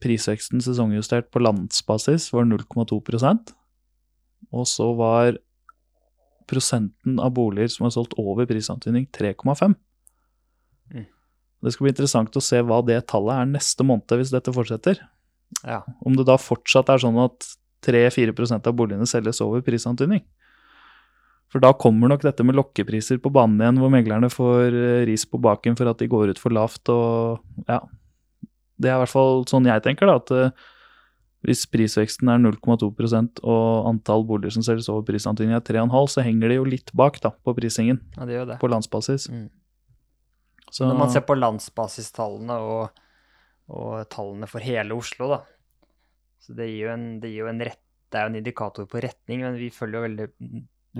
prisveksten 0.00 0.62
sesongjustert 0.64 1.30
på 1.32 1.42
landsbasis 1.42 2.30
var 2.34 2.48
0,2% 2.48 3.54
og 4.50 4.66
så 4.68 4.88
var 4.98 5.38
prosenten 6.50 7.20
av 7.22 7.34
boliger 7.36 7.70
som 7.70 7.86
er 7.86 7.94
solgt 7.94 8.16
over 8.18 8.48
prisantydning, 8.50 9.06
3,5. 9.14 9.76
Mm. 10.90 11.06
Det 11.62 11.74
skal 11.74 11.86
bli 11.86 11.92
interessant 11.94 12.36
å 12.36 12.42
se 12.42 12.58
hva 12.66 12.80
det 12.86 12.98
tallet 13.10 13.44
er 13.44 13.52
neste 13.52 13.86
måned 13.86 14.16
hvis 14.18 14.34
dette 14.34 14.54
fortsetter. 14.54 14.98
Ja. 15.62 15.82
Om 16.06 16.18
det 16.18 16.26
da 16.26 16.38
fortsatt 16.40 16.90
er 16.90 17.02
sånn 17.02 17.20
at 17.22 17.52
3-4% 17.86 18.66
av 18.66 18.76
boligene 18.76 19.08
selges 19.08 19.40
over 19.44 19.62
prisantydning. 19.64 20.24
For 21.50 21.62
da 21.62 21.72
kommer 21.74 22.10
nok 22.10 22.22
dette 22.22 22.44
med 22.46 22.54
lokkepriser 22.58 23.18
på 23.22 23.32
banen 23.34 23.58
igjen, 23.62 23.78
hvor 23.82 23.90
meglerne 23.90 24.30
får 24.30 24.74
eh, 24.74 25.00
ris 25.08 25.24
på 25.26 25.40
baken 25.42 25.78
for 25.78 25.90
at 25.90 25.98
de 25.98 26.06
går 26.10 26.34
ut 26.34 26.42
for 26.42 26.54
lavt 26.54 26.90
og 26.94 27.40
ja. 27.66 27.80
Det 28.80 28.90
er 28.90 28.96
i 28.96 29.02
hvert 29.02 29.12
fall 29.12 29.44
sånn 29.50 29.68
jeg 29.68 29.84
tenker, 29.84 30.08
da. 30.08 30.16
At 30.20 30.32
eh, 30.34 30.68
hvis 31.46 31.64
prisveksten 31.72 32.28
er 32.32 32.40
0,2% 32.42 33.40
og 33.48 33.88
antall 33.88 34.26
boliger 34.28 34.52
som 34.56 34.64
selges 34.64 34.90
over 34.92 35.06
prisantydningen 35.08 35.56
er 35.56 35.64
3,5, 35.64 36.10
så 36.12 36.24
henger 36.24 36.52
det 36.52 36.58
jo 36.58 36.66
litt 36.68 36.92
bak 36.96 37.20
da, 37.24 37.32
på 37.32 37.54
prisingen 37.56 38.02
ja, 38.16 38.26
det 38.28 38.42
det. 38.50 38.58
på 38.60 38.68
landsbasis. 38.68 39.30
Mm. 39.32 39.46
Så 40.70 40.86
Når 40.86 40.98
man 41.00 41.12
ser 41.12 41.24
på 41.26 41.36
landsbasistallene 41.38 42.58
og, 42.62 43.00
og 43.74 43.94
tallene 44.12 44.48
for 44.50 44.62
hele 44.62 44.94
Oslo, 44.94 45.30
da. 45.32 45.40
Så 46.40 46.54
det 46.56 46.68
gir 46.70 46.86
jo 46.86 46.92
en, 46.92 47.08
det 47.22 47.32
gir 47.32 47.44
jo 47.44 47.50
en 47.50 47.64
rett, 47.70 47.82
det 48.10 48.18
er 48.18 48.26
jo 48.26 48.32
en 48.32 48.40
indikator 48.40 48.86
på 48.90 49.02
retning, 49.02 49.42
men 49.46 49.58
vi 49.58 49.70
følger 49.74 49.98
jo 49.98 50.06
veldig, 50.06 50.28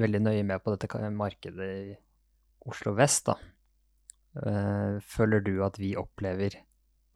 veldig 0.00 0.22
nøye 0.24 0.42
med 0.46 0.64
på 0.64 0.74
dette 0.74 1.12
markedet 1.14 1.70
i 1.84 1.94
Oslo 2.70 2.96
vest, 2.96 3.30
da. 3.30 3.36
Eh, 4.40 4.98
Føler 5.04 5.44
du 5.44 5.54
at 5.66 5.78
vi 5.80 5.94
opplever 5.98 6.58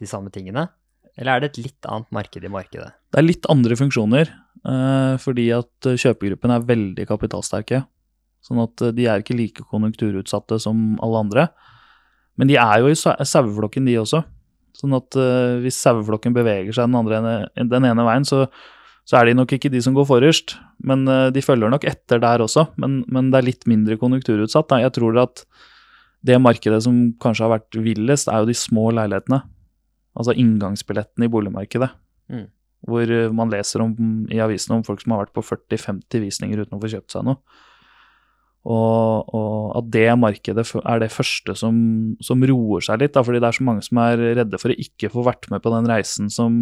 de 0.00 0.08
samme 0.10 0.32
tingene? 0.34 0.68
Eller 1.14 1.36
er 1.36 1.42
det 1.44 1.52
et 1.52 1.60
litt 1.68 1.86
annet 1.90 2.10
marked 2.14 2.44
i 2.44 2.50
markedet? 2.50 2.90
Det 3.12 3.20
er 3.20 3.26
litt 3.26 3.46
andre 3.52 3.76
funksjoner, 3.78 4.30
eh, 4.66 5.14
fordi 5.22 5.48
at 5.54 5.88
eh, 5.90 5.98
kjøpegruppen 6.00 6.50
er 6.54 6.66
veldig 6.66 7.06
kapitalsterke. 7.06 7.84
Sånn 8.44 8.62
at 8.64 8.82
eh, 8.82 8.94
de 8.96 9.06
er 9.10 9.22
ikke 9.22 9.36
like 9.38 9.66
konjunkturutsatte 9.70 10.58
som 10.62 10.96
alle 11.04 11.22
andre. 11.26 11.48
Men 12.34 12.50
de 12.50 12.58
er 12.58 12.82
jo 12.82 12.90
i 12.90 12.98
sau- 12.98 13.14
saueflokken, 13.22 13.86
de 13.86 13.94
også. 14.02 14.24
Sånn 14.74 14.96
at 14.96 15.14
hvis 15.62 15.76
saueflokken 15.78 16.34
beveger 16.34 16.74
seg 16.74 16.88
den, 16.88 16.96
andre 16.98 17.20
den 17.54 17.84
ene 17.86 18.06
veien, 18.08 18.26
så 18.26 18.48
så 19.06 19.18
er 19.20 19.28
de 19.28 19.34
nok 19.36 19.52
ikke 19.52 19.68
de 19.70 19.82
som 19.84 19.92
går 19.94 20.06
forrest. 20.08 20.56
Men 20.82 21.04
de 21.04 21.42
følger 21.44 21.68
nok 21.70 21.84
etter 21.86 22.18
der 22.18 22.40
også, 22.40 22.64
men, 22.80 23.02
men 23.06 23.28
det 23.30 23.38
er 23.38 23.46
litt 23.50 23.66
mindre 23.68 23.98
konjunkturutsatt. 24.00 24.72
Jeg 24.80 24.94
tror 24.96 25.18
at 25.20 25.42
det 26.24 26.38
markedet 26.40 26.80
som 26.86 27.12
kanskje 27.20 27.44
har 27.44 27.52
vært 27.52 27.78
villest, 27.84 28.30
er 28.32 28.40
jo 28.42 28.48
de 28.48 28.56
små 28.56 28.88
leilighetene. 28.96 29.42
Altså 30.14 30.34
inngangsbilletten 30.38 31.26
i 31.26 31.30
boligmarkedet. 31.30 31.90
Mm. 32.32 32.48
Hvor 32.88 33.10
eh, 33.10 33.30
man 33.34 33.52
leser 33.52 33.84
om, 33.84 33.94
i 34.32 34.40
avisene 34.44 34.78
om 34.78 34.84
folk 34.86 35.02
som 35.02 35.14
har 35.14 35.24
vært 35.24 35.36
på 35.36 35.44
40-50 35.44 36.24
visninger 36.24 36.64
uten 36.64 36.76
å 36.76 36.82
få 36.82 36.92
kjøpt 36.92 37.16
seg 37.16 37.26
noe. 37.28 37.40
Og, 38.64 39.28
og 39.36 39.72
at 39.76 39.88
det 39.92 40.06
markedet 40.16 40.64
er 40.80 41.00
det 41.02 41.10
første 41.12 41.52
som, 41.58 41.76
som 42.24 42.44
roer 42.48 42.84
seg 42.86 43.02
litt, 43.02 43.12
da, 43.12 43.20
fordi 43.26 43.42
det 43.42 43.50
er 43.50 43.56
så 43.58 43.66
mange 43.66 43.84
som 43.84 44.00
er 44.00 44.22
redde 44.38 44.60
for 44.60 44.72
å 44.72 44.78
ikke 44.86 45.10
få 45.12 45.24
vært 45.26 45.50
med 45.52 45.60
på 45.64 45.72
den 45.74 45.88
reisen 45.90 46.30
som, 46.32 46.54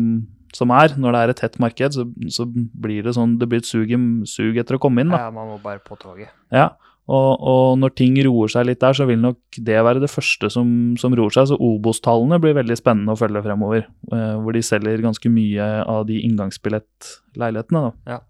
som 0.57 0.75
er. 0.75 0.97
Når 0.99 1.15
det 1.15 1.21
er 1.21 1.35
et 1.35 1.43
tett 1.45 1.61
marked, 1.63 1.95
så, 1.95 2.09
så 2.35 2.49
blir 2.51 3.07
det 3.07 3.15
sånn, 3.15 3.37
det 3.39 3.47
blir 3.51 3.63
et 3.63 3.71
sug, 3.71 3.95
sug 4.27 4.59
etter 4.59 4.79
å 4.79 4.83
komme 4.83 5.05
inn. 5.05 5.15
da. 5.15 5.29
Ja, 5.29 5.35
man 5.35 5.53
må 5.53 5.61
bare 5.63 5.83
på 5.85 5.99
toget. 6.01 6.35
Ja, 6.51 6.73
og, 7.11 7.31
og 7.43 7.79
når 7.83 7.95
ting 7.99 8.15
roer 8.23 8.51
seg 8.53 8.69
litt 8.69 8.83
der, 8.83 8.95
så 8.95 9.07
vil 9.09 9.19
nok 9.19 9.59
det 9.67 9.79
være 9.83 10.03
det 10.05 10.11
første 10.11 10.51
som, 10.55 10.69
som 11.01 11.15
roer 11.19 11.35
seg. 11.35 11.49
Så 11.51 11.59
Obos-tallene 11.59 12.39
blir 12.43 12.55
veldig 12.55 12.77
spennende 12.79 13.17
å 13.17 13.19
følge 13.19 13.43
fremover, 13.43 13.89
eh, 14.13 14.35
hvor 14.39 14.55
de 14.55 14.63
selger 14.63 15.03
ganske 15.03 15.33
mye 15.33 15.67
av 15.83 16.07
de 16.07 16.21
inngangsbillettleilighetene. 16.29 17.83
da. 17.89 18.21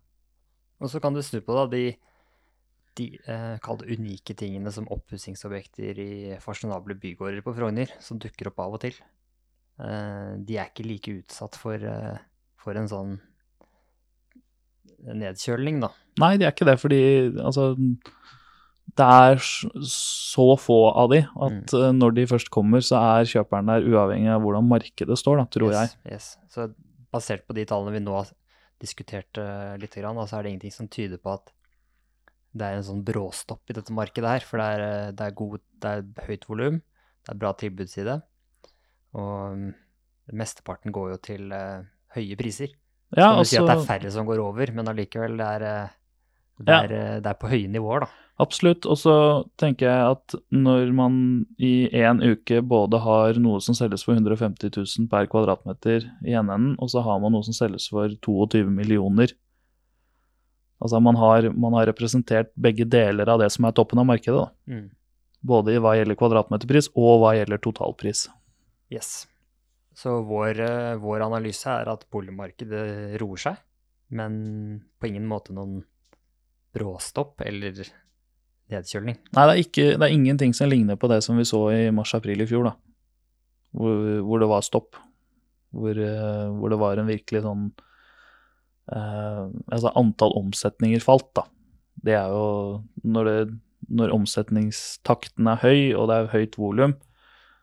Og 0.83 0.91
så 0.91 1.03
kan 1.05 1.15
du 1.15 1.21
snu 1.23 1.43
på 1.45 1.55
da, 1.55 1.67
de, 1.71 1.93
de 2.99 3.11
eh, 3.21 3.59
kall 3.63 3.83
det 3.83 3.99
unike 3.99 4.35
tingene 4.41 4.73
som 4.75 4.89
oppussingsobjekter 4.91 6.01
i 6.03 6.13
fasjonable 6.43 6.97
bygårder 7.03 7.45
på 7.45 7.55
Frogner, 7.59 7.93
som 8.01 8.21
dukker 8.23 8.51
opp 8.51 8.65
av 8.65 8.79
og 8.79 8.83
til. 8.87 8.97
Eh, 9.85 10.33
de 10.41 10.57
er 10.57 10.73
ikke 10.73 10.89
like 10.89 11.19
utsatt 11.21 11.61
for, 11.61 11.77
eh, 11.77 12.17
for 12.57 12.81
en 12.81 12.89
sånn 12.89 13.15
nedkjøling, 15.03 15.81
da. 15.83 15.93
Nei, 16.23 16.37
de 16.39 16.47
er 16.47 16.55
ikke 16.55 16.69
det, 16.69 16.79
fordi 16.81 17.03
altså 17.43 17.73
Det 18.99 19.07
er 19.09 19.39
så 19.89 20.47
få 20.61 20.79
av 20.91 21.09
de 21.13 21.23
at 21.25 21.73
mm. 21.73 21.97
når 21.97 22.17
de 22.19 22.27
først 22.29 22.51
kommer, 22.53 22.85
så 22.85 23.01
er 23.01 23.29
kjøperen 23.31 23.71
der 23.71 23.87
uavhengig 23.89 24.29
av 24.35 24.43
hvordan 24.45 24.69
markedet 24.69 25.17
står, 25.17 25.41
da, 25.41 25.47
tror 25.49 25.73
jeg. 25.73 25.93
yes, 26.05 26.13
Yes. 26.13 26.29
Så 26.53 26.69
basert 27.13 27.47
på 27.49 27.57
de 27.57 27.65
tallene 27.69 27.95
vi 27.97 28.03
nå 28.05 28.19
har 28.19 28.29
diskutert 28.83 29.39
uh, 29.41 29.79
litt, 29.81 29.95
grann, 29.97 30.21
så 30.27 30.39
er 30.39 30.45
det 30.45 30.53
ingenting 30.53 30.75
som 30.75 30.91
tyder 30.93 31.21
på 31.23 31.37
at 31.37 31.53
det 32.53 32.69
er 32.69 32.77
en 32.77 32.85
sånn 32.85 33.05
bråstopp 33.07 33.71
i 33.73 33.77
dette 33.79 33.95
markedet 33.97 34.29
her. 34.29 34.45
For 34.45 34.61
det 34.61 34.67
er, 34.75 34.83
eh, 34.85 35.13
det 35.17 35.25
er, 35.25 35.37
god, 35.39 35.63
det 35.81 35.93
er 35.93 36.27
høyt 36.27 36.45
volum, 36.51 36.83
det 37.25 37.33
er 37.33 37.39
bra 37.41 37.53
tilbudsside, 37.57 38.19
og 39.17 39.57
mm, 39.57 39.71
mesteparten 40.37 40.93
går 40.95 41.15
jo 41.15 41.21
til 41.31 41.55
eh, 41.57 41.87
høye 42.17 42.39
priser. 42.41 42.75
Ja, 43.13 43.33
kan 43.33 43.43
du 43.43 43.49
si 43.49 43.59
at 43.59 43.67
det 43.67 43.73
er 43.73 43.79
altså, 43.79 43.89
færre 43.89 44.13
som 44.13 44.29
går 44.29 44.41
over, 44.41 44.73
men 44.77 44.89
allikevel, 44.89 45.37
det 45.41 45.49
er, 45.49 45.67
eh, 45.69 45.97
det, 46.63 46.69
Ja. 46.73 46.83
er, 46.83 46.93
eh, 46.99 47.21
det 47.21 47.33
er 47.33 47.41
på 47.41 47.51
høye 47.53 47.69
nivåer, 47.69 48.07
da. 48.07 48.32
Absolutt. 48.43 48.87
Og 48.91 48.99
så 49.01 49.15
tenker 49.61 49.89
jeg 49.89 50.17
at 50.17 50.35
når 50.53 50.91
man 50.97 51.15
i 51.63 51.89
én 51.89 52.23
uke 52.23 52.61
både 52.67 53.01
har 53.05 53.39
noe 53.43 53.63
som 53.65 53.77
selges 53.79 54.05
for 54.07 54.19
150 54.19 54.75
000 54.75 55.09
per 55.13 55.31
kvadratmeter 55.33 56.09
i 56.27 56.35
ene 56.35 56.59
enden, 56.59 56.75
og 56.83 56.91
så 56.93 57.05
har 57.07 57.23
man 57.23 57.35
noe 57.37 57.47
som 57.47 57.57
selges 57.57 57.89
for 57.93 58.13
22 58.27 58.67
millioner 58.71 59.33
Altså 60.83 60.99
man 60.99 61.15
har, 61.15 61.47
man 61.55 61.77
har 61.79 61.87
representert 61.93 62.51
begge 62.59 62.85
deler 62.91 63.29
av 63.31 63.39
det 63.39 63.49
som 63.55 63.69
er 63.69 63.75
toppen 63.77 64.01
av 64.03 64.09
markedet. 64.09 64.49
Mm. 64.67 64.89
Både 65.47 65.77
i 65.77 65.83
hva 65.83 65.95
gjelder 65.95 66.19
kvadratmeterpris 66.19 66.91
og 66.99 67.23
hva 67.23 67.37
gjelder 67.37 67.61
totalpris. 67.63 68.25
Yes. 68.91 69.13
Så 69.95 70.17
vår, 70.27 70.59
eh, 70.65 70.97
vår 70.99 71.23
analyse 71.29 71.71
er 71.71 71.91
at 71.93 72.03
boligmarkedet 72.11 73.21
roer 73.23 73.43
seg, 73.45 73.63
men 74.11 74.35
på 74.99 75.11
ingen 75.11 75.29
måte 75.29 75.55
noen 75.55 75.85
bråstopp 76.75 77.45
eller 77.47 77.85
nedkjølning. 78.73 79.19
Nei, 79.37 79.45
det 79.47 79.53
er, 79.53 79.63
ikke, 79.63 79.87
det 79.95 80.07
er 80.07 80.17
ingenting 80.17 80.55
som 80.57 80.71
ligner 80.71 80.99
på 81.01 81.11
det 81.13 81.21
som 81.25 81.39
vi 81.39 81.47
så 81.49 81.63
i 81.75 81.87
mars-april 81.95 82.45
i 82.45 82.49
fjor, 82.49 82.71
da. 82.71 82.75
Hvor, 83.73 84.03
hvor 84.27 84.43
det 84.43 84.51
var 84.51 84.67
stopp. 84.67 84.99
Hvor, 85.73 85.97
eh, 85.97 86.49
hvor 86.59 86.73
det 86.73 86.81
var 86.83 87.01
en 87.01 87.09
virkelig 87.09 87.41
sånn 87.47 87.69
eh, 88.93 89.45
Altså 89.73 89.93
antall 89.97 90.35
omsetninger 90.37 91.01
falt, 91.05 91.31
da. 91.39 91.47
Det 92.03 92.17
er 92.19 92.35
jo 92.35 92.83
når, 93.05 93.31
det, 93.31 93.57
når 93.89 94.13
omsetningstakten 94.19 95.49
er 95.53 95.63
høy, 95.63 95.81
og 95.97 96.11
det 96.11 96.19
er 96.19 96.33
høyt 96.35 96.59
volum, 96.61 96.97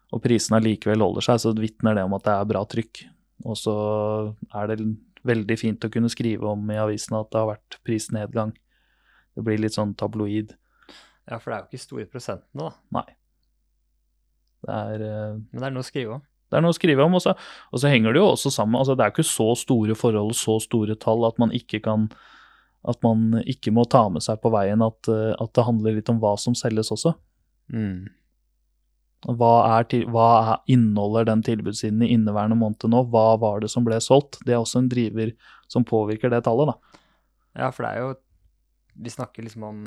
og 0.10 0.24
prisene 0.24 0.58
allikevel 0.58 1.04
holder 1.06 1.26
seg, 1.26 1.44
så 1.44 1.54
vitner 1.58 1.98
det 1.98 2.08
om 2.08 2.16
at 2.18 2.26
det 2.26 2.34
er 2.34 2.50
bra 2.50 2.64
trykk. 2.70 3.04
Og 3.46 3.58
så 3.60 3.76
er 4.58 4.72
det 4.72 4.80
veldig 5.28 5.58
fint 5.60 5.86
å 5.86 5.92
kunne 5.92 6.12
skrive 6.12 6.48
om 6.50 6.72
i 6.72 6.80
avisene 6.80 7.22
at 7.22 7.30
det 7.32 7.42
har 7.42 7.52
vært 7.52 7.78
prisnedgang. 7.86 8.56
Det 9.36 9.46
blir 9.46 9.62
litt 9.62 9.78
sånn 9.78 9.94
tabloid. 10.00 10.56
Ja, 11.30 11.38
for 11.38 11.52
det 11.52 11.58
er 11.58 11.62
jo 11.62 11.70
ikke 11.70 11.86
store 11.86 12.08
prosentene, 12.10 12.70
da. 12.70 13.04
Det 14.66 14.76
er, 14.76 15.06
eh, 15.06 15.38
Men 15.38 15.62
det 15.62 15.70
er 15.70 15.76
noe 15.76 15.86
å 15.86 15.90
skrive 15.90 16.18
om. 16.18 16.26
det 16.50 16.58
er 16.58 16.66
noe 16.66 16.74
å 16.74 16.80
skrive 16.80 17.06
om, 17.06 17.14
og 17.14 17.22
så, 17.22 17.36
og 17.70 17.80
så 17.80 17.92
henger 17.92 18.14
det 18.14 18.20
jo 18.24 18.32
også 18.32 18.52
sammen. 18.52 18.80
altså 18.80 18.98
Det 18.98 19.06
er 19.06 19.12
jo 19.12 19.18
ikke 19.20 19.30
så 19.30 19.50
store 19.56 19.96
forhold 19.96 20.34
så 20.34 20.58
store 20.60 20.96
tall 20.98 21.26
at 21.28 21.38
man 21.38 21.54
ikke 21.54 21.82
kan 21.86 22.10
at 22.88 23.02
man 23.04 23.42
ikke 23.44 23.74
må 23.76 23.84
ta 23.92 24.06
med 24.12 24.24
seg 24.24 24.40
på 24.40 24.52
veien 24.54 24.82
at, 24.82 25.10
eh, 25.12 25.34
at 25.36 25.52
det 25.54 25.66
handler 25.68 25.98
litt 25.98 26.10
om 26.12 26.22
hva 26.22 26.36
som 26.40 26.56
selges 26.56 26.92
også. 26.96 27.14
Mm. 27.76 28.08
Hva, 29.28 29.52
er 29.76 29.88
til, 29.92 30.06
hva 30.08 30.28
er, 30.40 30.52
inneholder 30.72 31.28
den 31.28 31.44
tilbudssiden 31.44 32.06
i 32.06 32.14
inneværende 32.16 32.56
måned 32.56 32.88
nå? 32.88 33.04
Hva 33.12 33.34
var 33.42 33.60
det 33.60 33.72
som 33.74 33.84
ble 33.84 34.00
solgt? 34.04 34.40
Det 34.48 34.56
er 34.56 34.62
også 34.62 34.80
en 34.80 34.92
driver 34.92 35.34
som 35.68 35.84
påvirker 35.84 36.32
det 36.32 36.46
tallet, 36.48 36.72
da. 36.72 37.02
Ja, 37.60 37.72
for 37.76 37.84
det 37.84 37.92
er 37.92 38.04
jo 38.06 38.18
Vi 39.00 39.12
snakker 39.12 39.44
liksom 39.44 39.64
om 39.64 39.84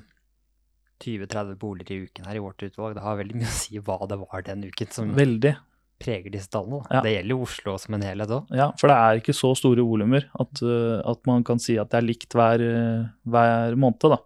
20-30 1.02 1.58
boliger 1.60 1.96
i 1.96 2.06
uken 2.08 2.28
her 2.28 2.38
i 2.38 2.42
vårt 2.42 2.62
utvalg. 2.62 2.96
Det 2.96 3.04
har 3.04 3.20
veldig 3.20 3.36
mye 3.40 3.50
å 3.50 3.58
si 3.58 3.82
hva 3.82 3.98
det 4.08 4.18
var 4.22 4.46
den 4.46 4.64
uken 4.70 4.90
som 4.94 5.14
Veldig. 5.16 5.54
preger 6.02 6.34
disse 6.34 6.50
tallene. 6.52 6.82
Ja. 6.90 7.02
Det 7.04 7.14
gjelder 7.14 7.34
jo 7.36 7.46
Oslo 7.46 7.76
som 7.82 7.96
en 7.98 8.06
helhet 8.06 8.34
òg. 8.34 8.52
Ja, 8.58 8.68
for 8.80 8.92
det 8.92 8.98
er 8.98 9.22
ikke 9.22 9.36
så 9.36 9.52
store 9.58 9.86
volumer 9.86 10.28
at, 10.30 10.62
eh, 10.62 10.98
at 11.12 11.24
man 11.30 11.46
kan 11.46 11.62
si 11.62 11.78
at 11.78 11.92
det 11.92 12.00
er 12.00 12.06
likt 12.06 12.36
hver, 12.38 12.62
eh, 12.66 13.08
hver 13.26 13.78
måned, 13.78 14.08
da. 14.16 14.20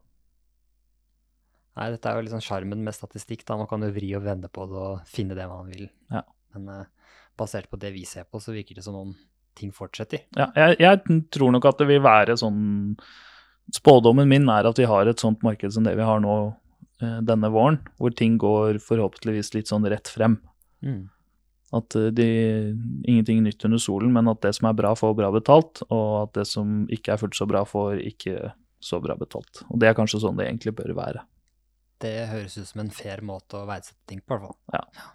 Nei, 1.76 1.90
dette 1.92 2.08
er 2.08 2.16
jo 2.16 2.24
liksom 2.24 2.40
sjarmen 2.40 2.80
med 2.84 2.96
statistikk. 2.96 3.44
da 3.44 3.58
Man 3.60 3.68
kan 3.68 3.84
jo 3.84 3.92
vri 3.92 4.14
og 4.16 4.24
vende 4.24 4.48
på 4.48 4.64
det 4.68 4.80
og 4.80 5.00
finne 5.04 5.36
det 5.36 5.48
man 5.48 5.68
vil. 5.68 5.90
Ja. 6.10 6.22
Men 6.54 6.68
uh, 6.72 6.84
basert 7.36 7.68
på 7.68 7.76
det 7.80 7.92
vi 7.92 8.04
ser 8.08 8.24
på, 8.24 8.40
så 8.40 8.54
virker 8.56 8.78
det 8.78 8.84
som 8.86 8.96
om 8.96 9.14
ting 9.56 9.72
fortsetter. 9.72 10.24
Ja, 10.36 10.50
jeg, 10.56 10.78
jeg 10.80 11.22
tror 11.32 11.52
nok 11.52 11.68
at 11.68 11.80
det 11.80 11.88
vil 11.88 12.04
være 12.04 12.36
sånn 12.40 12.96
Spådommen 13.74 14.28
min 14.30 14.44
er 14.52 14.68
at 14.68 14.78
vi 14.78 14.86
har 14.86 15.08
et 15.10 15.18
sånt 15.18 15.40
marked 15.42 15.72
som 15.74 15.82
det 15.82 15.96
vi 15.98 16.04
har 16.06 16.20
nå 16.22 16.34
denne 16.98 17.50
våren, 17.52 17.80
hvor 18.00 18.14
ting 18.16 18.38
går 18.40 18.78
forhåpentligvis 18.80 19.52
litt 19.56 19.68
sånn 19.68 19.84
rett 19.90 20.08
frem. 20.08 20.38
Mm. 20.80 21.02
At 21.74 21.96
eh, 21.98 22.10
de, 22.14 22.28
ingenting 23.04 23.42
nytt 23.42 23.64
under 23.64 23.78
solen, 23.82 24.12
men 24.14 24.30
at 24.30 24.42
det 24.44 24.54
som 24.58 24.70
er 24.70 24.76
bra, 24.78 24.94
får 24.98 25.16
bra 25.18 25.32
betalt, 25.34 25.82
og 25.88 26.06
at 26.22 26.36
det 26.40 26.46
som 26.50 26.84
ikke 26.92 27.14
er 27.14 27.22
fullt 27.22 27.38
så 27.38 27.48
bra, 27.50 27.64
får 27.66 28.02
ikke 28.06 28.52
så 28.82 29.00
bra 29.02 29.16
betalt. 29.18 29.64
Og 29.70 29.80
det 29.82 29.90
er 29.90 29.98
kanskje 29.98 30.22
sånn 30.22 30.38
det 30.38 30.48
egentlig 30.48 30.76
bør 30.78 30.94
være. 30.98 31.26
Det 32.02 32.14
høres 32.30 32.58
ut 32.60 32.68
som 32.68 32.84
en 32.84 32.92
fair 32.92 33.22
måte 33.24 33.58
å 33.58 33.66
verdsette 33.68 34.04
ting 34.08 34.20
på, 34.20 34.36
i 34.36 34.36
hvert 34.36 34.50
fall. 34.50 34.58
Ja. 34.76 35.12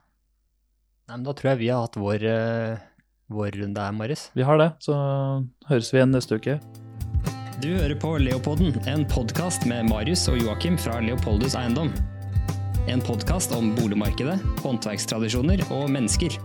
Nei, 1.08 1.17
men 1.17 1.28
da 1.28 1.36
tror 1.38 1.54
jeg 1.54 1.62
vi 1.62 1.74
har 1.74 1.84
hatt 1.86 2.00
vår, 2.02 2.28
eh, 2.28 2.86
vår 3.32 3.60
runde 3.63 3.88
her, 3.88 3.96
Marius. 3.96 4.30
Vi 4.36 4.48
har 4.48 4.60
det, 4.60 4.72
så 4.84 4.96
høres 5.70 5.94
vi 5.94 6.02
igjen 6.02 6.17
neste 6.17 6.41
uke. 6.41 6.60
Du 7.62 7.67
hører 7.76 7.93
på 7.93 8.15
Leopolden, 8.17 8.71
en 8.89 9.04
podkast 9.06 9.67
med 9.69 9.86
Marius 9.86 10.24
og 10.32 10.39
Joakim 10.41 10.80
fra 10.82 10.95
Leopoldus 11.04 11.54
Eiendom. 11.60 11.91
En 12.89 13.04
podkast 13.06 13.54
om 13.54 13.76
boligmarkedet, 13.78 14.39
håndverkstradisjoner 14.63 15.62
og 15.67 15.91
mennesker. 15.93 16.39